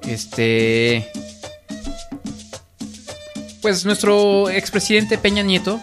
[0.07, 1.05] Este.
[3.61, 5.81] Pues nuestro expresidente Peña Nieto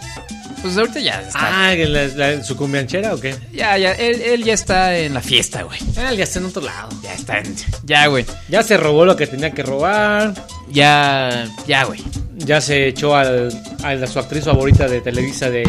[0.61, 1.69] pues ahorita ya está.
[1.69, 3.35] Ah, ¿la, la, su cumbianchera o qué?
[3.53, 5.79] Ya, ya, él, él ya está en la fiesta, güey.
[5.97, 6.89] Ah, ya está en otro lado.
[7.01, 7.55] Ya está en...
[7.83, 8.25] Ya, güey.
[8.49, 10.33] Ya se robó lo que tenía que robar.
[10.69, 12.03] Ya, ya, güey.
[12.35, 13.49] Ya se echó al,
[13.83, 15.63] a su actriz favorita de Televisa de,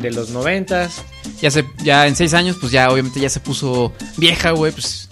[0.00, 1.02] de los noventas.
[1.40, 5.08] Ya se, ya en seis años, pues ya obviamente ya se puso vieja, güey, pues,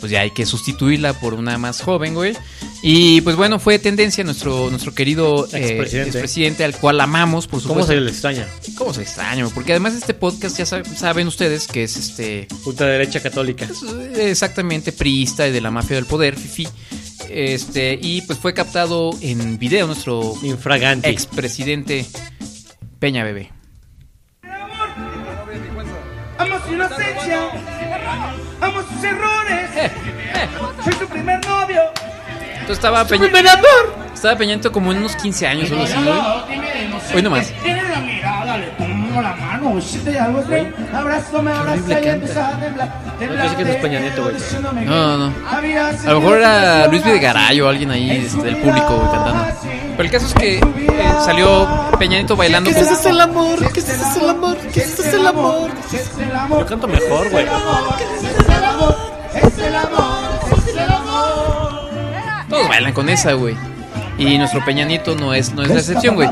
[0.00, 2.36] pues ya hay que sustituirla por una más joven, güey.
[2.86, 6.10] Y pues bueno, fue tendencia nuestro, nuestro querido eh, Expresidente.
[6.10, 7.92] expresidente, al cual amamos, por ¿Cómo supuesto.
[7.94, 8.46] se le extraña?
[8.76, 9.48] ¿Cómo se le extraña?
[9.54, 13.66] Porque además este podcast ya sab- saben ustedes que es este Ultraderecha católica.
[14.16, 16.68] exactamente priista y de la mafia del poder, fifi.
[17.30, 21.08] Este, y pues fue captado en video nuestro Infragante.
[21.08, 22.04] expresidente
[22.98, 23.50] Peña Bebé.
[26.36, 27.50] Amo su inocencia,
[28.60, 29.70] amo sus errores.
[30.84, 31.80] Soy su primer novio.
[32.64, 33.26] Entonces estaba Peña,
[34.14, 37.14] estaba Peñito como en unos 15 años o algo así, güey.
[37.14, 37.52] Hoy nomás.
[37.62, 40.66] Tiene la mirada, le pongo la mano, siente algo así.
[40.94, 42.10] Abrazo, me abraza y canta.
[42.12, 42.88] empieza a temblar.
[43.20, 44.34] Yo sé que no es Peña Nieto, güey.
[44.36, 48.96] diciéndome No, no, A lo mejor era Luis Videgaray o alguien ahí este, del público
[48.96, 49.44] güey, cantando.
[49.98, 50.62] Pero el caso es que eh,
[51.22, 52.82] salió Peñanito bailando con...
[53.12, 53.72] el amor?
[53.74, 54.56] ¿Qué es el amor?
[54.72, 55.70] ¿Qué es el amor?
[55.92, 57.44] Es el amor, Yo canto mejor, güey.
[57.44, 58.96] es el amor, es el amor,
[59.34, 60.43] es el amor.
[62.54, 63.56] Todos bailan con esa, güey.
[64.18, 66.28] Y nuestro Peñanito no es, no es la excepción, güey.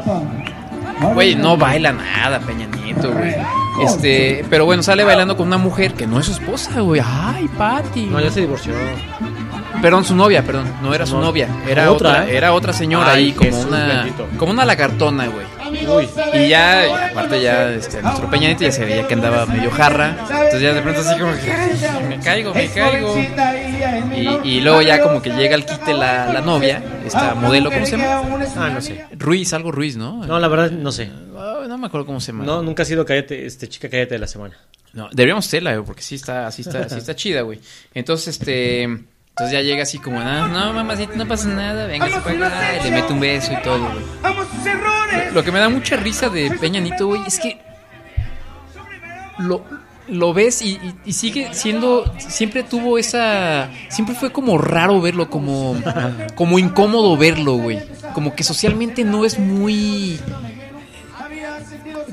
[1.14, 3.34] Güey, no baila nada, Peña Nieto, güey.
[3.84, 7.02] Este, pero bueno, sale bailando con una mujer que no es su esposa, güey.
[7.04, 8.06] Ay, Pati.
[8.06, 8.72] No, ya se divorció.
[9.80, 10.66] Perdón, su novia, perdón.
[10.80, 11.22] No era su No.
[11.22, 11.48] novia.
[11.68, 12.36] Era Otra, otra, ¿eh?
[12.36, 14.28] era otra señora Ay, ahí como Jesús una bendito.
[14.38, 15.46] como una lagartona, güey.
[15.88, 16.08] Uy.
[16.34, 19.70] Y ya, y aparte ya, este, nuestro Peña Nieto ya se veía que andaba medio
[19.70, 20.16] jarra.
[20.30, 23.16] Entonces ya de pronto así como que, "Ay, me caigo, me caigo.
[24.44, 27.84] Y, y luego ya como que llega al quite la, la novia, esta modelo, ¿cómo
[27.86, 28.22] se llama?
[28.56, 29.06] Ah, no sé.
[29.12, 30.24] Ruiz, algo Ruiz, ¿no?
[30.26, 31.10] No, la verdad, no sé.
[31.36, 32.44] Ah, no me acuerdo cómo se llama.
[32.44, 34.56] No, nunca ha sido cállate, este, chica cállate de la semana.
[34.92, 37.60] No, deberíamos hacerla, güey, porque sí está, sí está, sí está chida, güey.
[37.94, 38.98] Entonces, este,
[39.32, 42.84] entonces ya llega así como, no, no, mamacita, no pasa nada, venga, se acá", y
[42.84, 44.04] le mete un beso y todo, güey.
[44.66, 45.32] Errores.
[45.34, 47.58] Lo que me da mucha risa de Peña Nieto, güey, es que
[49.38, 49.64] lo,
[50.08, 55.30] lo ves y, y- y sigue siendo, siempre tuvo esa, siempre fue como raro verlo,
[55.30, 55.76] como,
[56.34, 57.80] como incómodo verlo, güey.
[58.12, 60.20] Como que socialmente no es muy...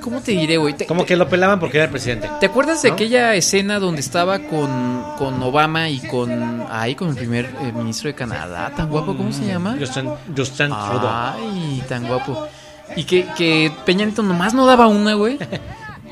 [0.10, 0.74] ¿Cómo te diré, güey?
[0.76, 2.30] Te- Como que lo pelaban porque era el presidente.
[2.40, 7.16] ¿Te acuerdas de aquella escena donde estaba con, con Obama y con ahí con el
[7.16, 9.76] primer eh, ministro de Canadá, tan guapo, ¿cómo se llama?
[9.80, 11.34] Justin, Justin Trudeau.
[11.36, 12.48] Ay, tan guapo.
[12.96, 15.38] Y que, que Peña Nieto nomás no daba una, güey.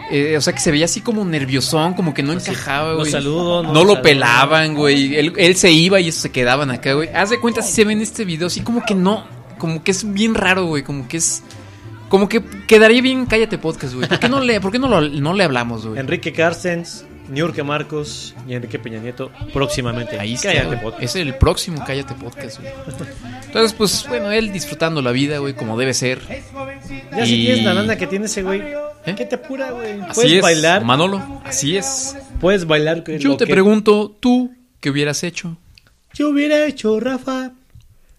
[0.10, 3.12] Eh, o sea, que se veía así como nerviosón, como que no encajaba, no güey.
[3.12, 4.02] saludo, no No lo saludo.
[4.04, 5.16] pelaban, güey.
[5.18, 7.10] Él, él se iba y ellos se quedaban acá, güey.
[7.14, 9.26] Haz de cuenta si se ve en este video, así como que no.
[9.58, 10.84] Como que es bien raro, güey.
[10.84, 11.44] Como que es.
[12.10, 14.08] Como que quedaría bien Cállate Podcast, güey.
[14.08, 16.00] ¿Por qué no le, por qué no lo- no le hablamos, güey?
[16.00, 20.18] Enrique Carstens, Niurka Marcos y Enrique Peña Nieto próximamente.
[20.20, 21.04] Ahí está, Cállate, podcast.
[21.04, 22.72] Es el próximo Cállate Podcast, güey.
[23.46, 26.22] Entonces, pues, bueno, él disfrutando la vida, güey, como debe ser.
[27.12, 28.62] Ya si Y- tienes la lana que tiene ese güey,
[29.06, 29.16] ¿Eh?
[29.18, 30.00] ¿qué te apura, güey?
[30.02, 32.16] Así Puedes es, bailar, Manolo, así es.
[32.40, 33.04] puedes bailar.
[33.20, 35.58] Yo lo te que- pregunto, ¿tú qué hubieras hecho?
[36.14, 37.52] Yo hubiera hecho, Rafa.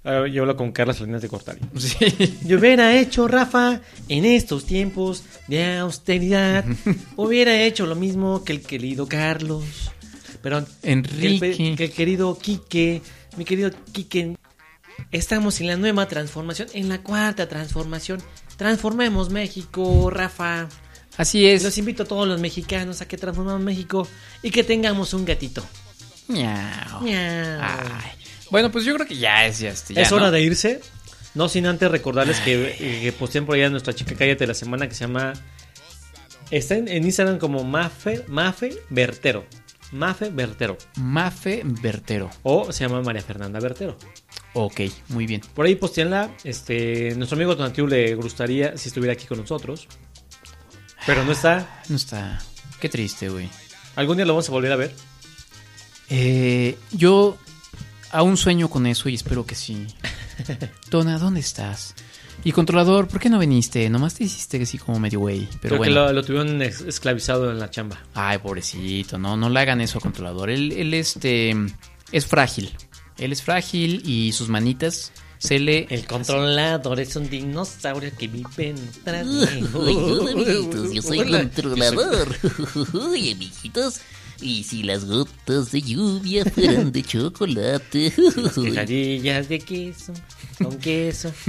[0.09, 1.61] Ah, yo hablo con Carla Salinas de Cortali.
[1.79, 2.39] Sí.
[2.47, 6.65] Yo hubiera hecho, Rafa, en estos tiempos de austeridad,
[7.17, 9.65] hubiera hecho lo mismo que el querido Carlos.
[10.41, 10.67] Perdón.
[10.83, 11.53] Enrique.
[11.57, 13.03] Que el, que el querido Quique.
[13.37, 14.35] Mi querido Quique.
[15.13, 18.23] Estamos en la nueva transformación, en la cuarta transformación.
[18.57, 20.69] Transformemos México, Rafa.
[21.19, 21.63] Así es.
[21.63, 24.09] Los invito a todos los mexicanos a que transformemos México
[24.43, 25.63] y que tengamos un gatito.
[26.29, 27.03] Miau.
[27.03, 27.61] Miau.
[27.61, 28.18] Ay.
[28.51, 30.16] Bueno, pues yo creo que ya es, ya, este, ya, es ¿no?
[30.16, 30.80] hora de irse.
[31.34, 34.88] No sin antes recordarles que, que posteen por allá nuestra chica cállate de la semana
[34.88, 35.34] que se llama.
[36.50, 39.45] Está en, en Instagram como Mafe, Mafe Vertero.
[39.92, 40.76] Mafe Vertero.
[40.96, 42.30] Mafe Vertero.
[42.42, 43.96] O se llama María Fernanda Vertero.
[44.54, 45.42] Ok, muy bien.
[45.54, 46.30] Por ahí posteenla.
[46.45, 49.87] Este, nuestro amigo Donatiu le gustaría si estuviera aquí con nosotros.
[51.07, 51.83] Pero no está.
[51.88, 52.42] No está.
[52.80, 53.49] Qué triste, güey.
[53.96, 54.95] Algún día lo vamos a volver a ver.
[56.11, 57.38] Eh, yo
[58.11, 59.87] aún sueño con eso y espero que sí.
[60.91, 61.95] Dona, ¿dónde estás?
[62.45, 63.89] Y controlador, ¿por qué no viniste?
[63.91, 65.49] Nomás te hiciste así como medio güey.
[65.61, 66.07] Pero Creo que bueno.
[66.07, 67.99] lo, lo tuvieron esclavizado en la chamba.
[68.14, 70.49] Ay, pobrecito, no, no le hagan eso a controlador.
[70.51, 71.55] Él, él este
[72.13, 72.72] es frágil.
[73.18, 75.87] Él es frágil y sus manitas se le.
[75.91, 78.75] El controlador es un dinosaurio que vive
[79.05, 82.37] tras Hola, amiguitos, yo soy Hola, controlador.
[83.11, 84.01] Oye, amiguitos.
[84.41, 88.13] Y si las gotas de lluvia fueran de chocolate.
[88.55, 90.13] Quesadillas de queso,
[90.63, 91.33] con queso.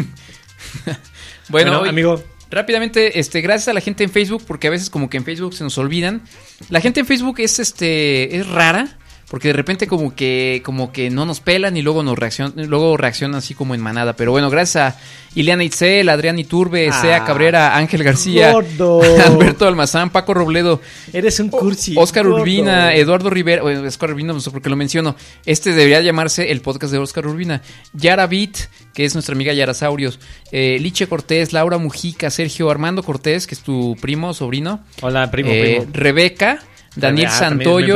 [1.49, 4.89] Bueno, Bueno, hoy- amigo, Rápidamente, este, gracias a la gente en Facebook, porque a veces
[4.89, 6.23] como que en Facebook se nos olvidan.
[6.69, 8.97] La gente en Facebook es este, es rara.
[9.29, 12.97] Porque de repente como que como que no nos pelan y luego nos reaccionan, luego
[12.97, 14.13] reaccionan así como en manada.
[14.13, 14.99] Pero bueno, gracias a
[15.35, 19.01] Ileana Itzel, Adrián Iturbe, Ah, Sea Cabrera, Ángel García, gordo.
[19.27, 20.81] Alberto Almazán, Paco Robledo,
[21.13, 21.93] Eres un cursi.
[21.95, 22.41] Oscar gordo.
[22.41, 25.15] Urbina, Eduardo Rivera, bueno, Oscar Urbina, no sé por qué lo menciono.
[25.45, 27.61] Este debería llamarse el podcast de Oscar Urbina.
[27.93, 28.57] Yara Beat,
[28.95, 30.19] que es nuestra amiga Yarasaurios.
[30.51, 34.79] Eh, Liche Cortés, Laura Mujica, Sergio Armando Cortés, que es tu primo, sobrino.
[35.01, 35.91] Hola, primo, Eh, primo.
[35.93, 36.63] Rebeca,
[36.95, 37.95] Daniel Ah, Santoyo.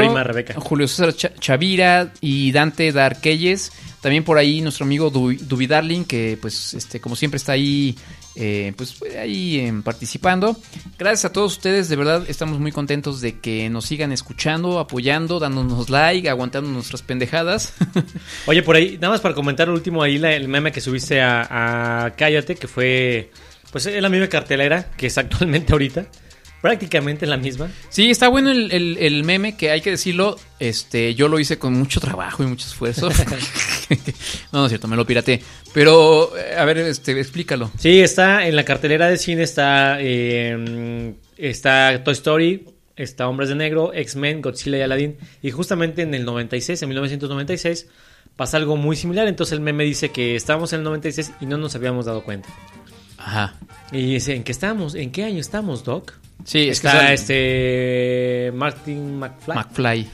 [0.56, 3.72] Julio César Cha- Chavira y Dante Darquelles.
[4.02, 7.96] También por ahí nuestro amigo Du- Dubi Darling, que pues este como siempre está ahí
[8.36, 10.58] eh, pues ahí eh, participando.
[10.98, 15.40] Gracias a todos ustedes, de verdad estamos muy contentos de que nos sigan escuchando, apoyando,
[15.40, 17.74] dándonos like, aguantando nuestras pendejadas.
[18.48, 22.06] Oye, por ahí, nada más para comentar último ahí, la- el meme que subiste a,
[22.06, 23.32] a Cállate, que fue,
[23.72, 26.08] pues es la misma cartelera que es actualmente ahorita.
[26.64, 27.70] Prácticamente la misma.
[27.90, 31.60] Sí, está bueno el, el- el meme, que hay que decirlo, este, yo lo hice
[31.60, 33.10] con mucho trabajo y mucho esfuerzo.
[34.54, 35.44] no, no es cierto, me lo piraté.
[35.74, 37.70] Pero, eh, a ver, este, explícalo.
[37.78, 42.66] Sí, está en la cartelera de cine, está, eh, está Toy Story,
[42.96, 45.18] está Hombres de Negro, X-Men, Godzilla y Aladdin.
[45.42, 47.88] Y justamente en el 96, en 1996,
[48.38, 49.28] pasa algo muy similar.
[49.28, 52.48] Entonces el meme dice que estábamos en el 96 y no nos habíamos dado cuenta.
[53.18, 53.56] Ajá.
[53.92, 54.96] Y dice, ¿en qué estamos?
[54.96, 56.14] ¿En qué año estamos, Doc?
[56.44, 59.56] Sí, es está este Martin McFly.
[59.56, 60.08] McFly.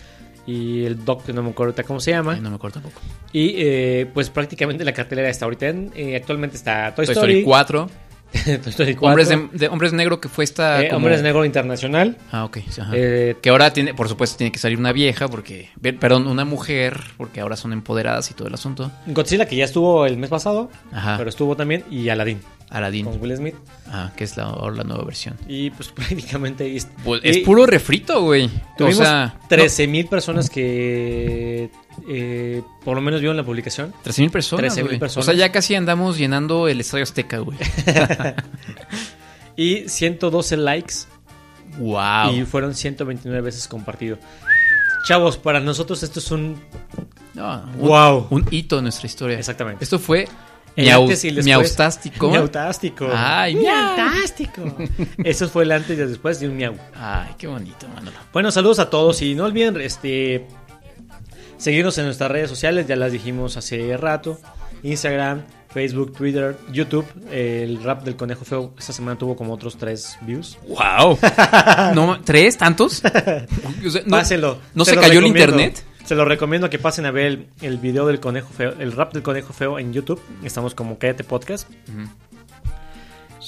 [0.47, 2.35] Y el Doc, que no me acuerdo cómo se llama.
[2.37, 3.01] no me acuerdo tampoco.
[3.31, 7.33] Y eh, pues prácticamente la cartelera está ahorita en, eh, actualmente está Toy, Toy Story,
[7.33, 7.89] Story 4.
[8.53, 8.95] 4.
[9.01, 10.81] Hombres de, de- Hombres Negro que fue esta...
[10.83, 12.17] Eh, como- Hombres Negro Internacional.
[12.31, 12.57] Ah, ok.
[12.79, 12.91] ajá.
[12.93, 15.69] Eh, que ahora tiene, por supuesto, tiene que salir una vieja, porque...
[15.99, 18.91] Perdón, una mujer, porque ahora son empoderadas y todo el asunto.
[19.07, 21.17] Godzilla, que ya estuvo el mes pasado, Ajá.
[21.17, 22.39] pero estuvo también, y Aladdin.
[22.69, 23.05] Aladdin.
[23.05, 23.55] Con Will Smith.
[23.87, 25.35] Ah, que es la, ahora la nueva versión.
[25.47, 26.75] Y pues prácticamente...
[26.75, 28.45] Es, Pues, es puro refrito, güey.
[28.45, 29.35] O Tuvimos sea...
[29.49, 31.71] 13 mil personas que
[32.07, 33.93] eh, por lo menos vieron la publicación.
[34.03, 34.99] 13 mil personas, 13,000 güey.
[34.99, 35.27] personas.
[35.27, 37.57] O sea, ya casi andamos llenando el Estadio Azteca, güey.
[39.55, 40.93] Y 112 likes.
[41.79, 42.33] Wow.
[42.33, 44.17] Y fueron 129 veces compartido.
[45.05, 46.57] Chavos, para nosotros esto es un...
[47.33, 48.27] No, un, Wow.
[48.29, 49.37] Un hito en nuestra historia.
[49.37, 49.83] Exactamente.
[49.83, 50.29] Esto fue
[50.77, 51.45] El miau, antes y después.
[51.45, 52.29] miautástico.
[52.31, 53.09] Miautástico.
[53.13, 53.55] Ay.
[53.55, 54.77] Miautástico.
[55.25, 56.75] Eso fue el antes y el después de un miau.
[56.95, 58.15] Ay, qué bonito, Manolo.
[58.31, 60.47] Bueno, saludos a todos y no olviden este
[61.59, 64.39] seguirnos en nuestras redes sociales, ya las dijimos hace rato.
[64.81, 67.05] Instagram, Facebook, Twitter, YouTube.
[67.31, 70.57] El rap del conejo feo esta semana tuvo como otros tres views.
[70.67, 71.19] Wow.
[71.93, 72.57] no, ¿Tres?
[72.57, 73.03] ¿Tantos?
[73.85, 74.57] O sea, no-.
[74.73, 75.83] ¿No Se cayó el internet?
[76.05, 79.13] Se lo recomiendo que pasen a ver el, el video del conejo feo, el rap
[79.13, 80.19] del conejo feo en YouTube.
[80.43, 81.69] Estamos como Cállate Podcast.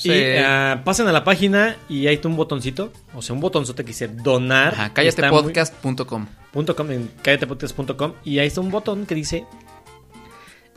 [0.02, 0.10] Sí.
[0.12, 3.84] Y ah, pasen a la página y ahí está un botoncito, o sea, un botonzote
[3.84, 4.74] que dice donar.
[4.74, 6.28] Ajá, Está muy- cállatepodcast.com.
[6.52, 9.46] punto com, en cállatepodcast.com y ahí está un botón que dice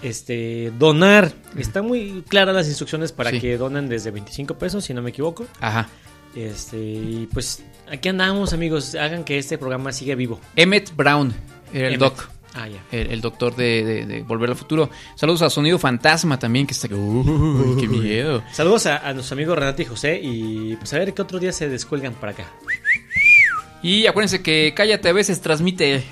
[0.03, 1.33] este donar.
[1.57, 3.41] Está muy claras las instrucciones para Sí.
[3.41, 5.47] que donen desde 25 pesos, si no me equivoco.
[5.61, 5.89] Ajá.
[6.37, 8.95] Este, y pues aquí andamos, amigos.
[8.97, 10.41] Hagan que este programa siga vivo.
[10.57, 11.33] Emmett Brown,
[11.73, 12.01] el Emmett.
[12.01, 12.29] doc.
[12.55, 12.83] Ah, ya.
[12.93, 14.89] El, el doctor de, de- de Volver al Futuro.
[15.17, 16.87] Saludos a Sonido Fantasma también, que está...
[16.95, 18.43] Uy, qué miedo.
[18.53, 21.51] Saludos a, a nuestros amigos Renato y José y pues a ver qué otro día
[21.53, 22.45] se descuelgan para acá.
[23.83, 26.03] Y acuérdense que Cállate a veces transmite...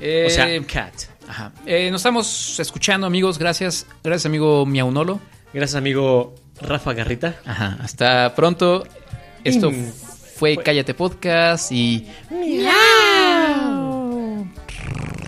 [0.00, 0.94] eh, O sea, Cat.
[1.26, 1.52] Ajá.
[1.66, 3.38] Eh, nos estamos escuchando, amigos.
[3.38, 3.86] Gracias.
[4.04, 5.18] Gracias, amigo Miaunolo.
[5.54, 7.36] Gracias, amigo Rafa Garrita.
[7.46, 7.78] Ajá.
[7.82, 8.86] Hasta pronto.
[9.44, 9.90] Esto Mm.
[10.36, 12.06] fue Cállate Podcast y...
[12.30, 13.87] Miau.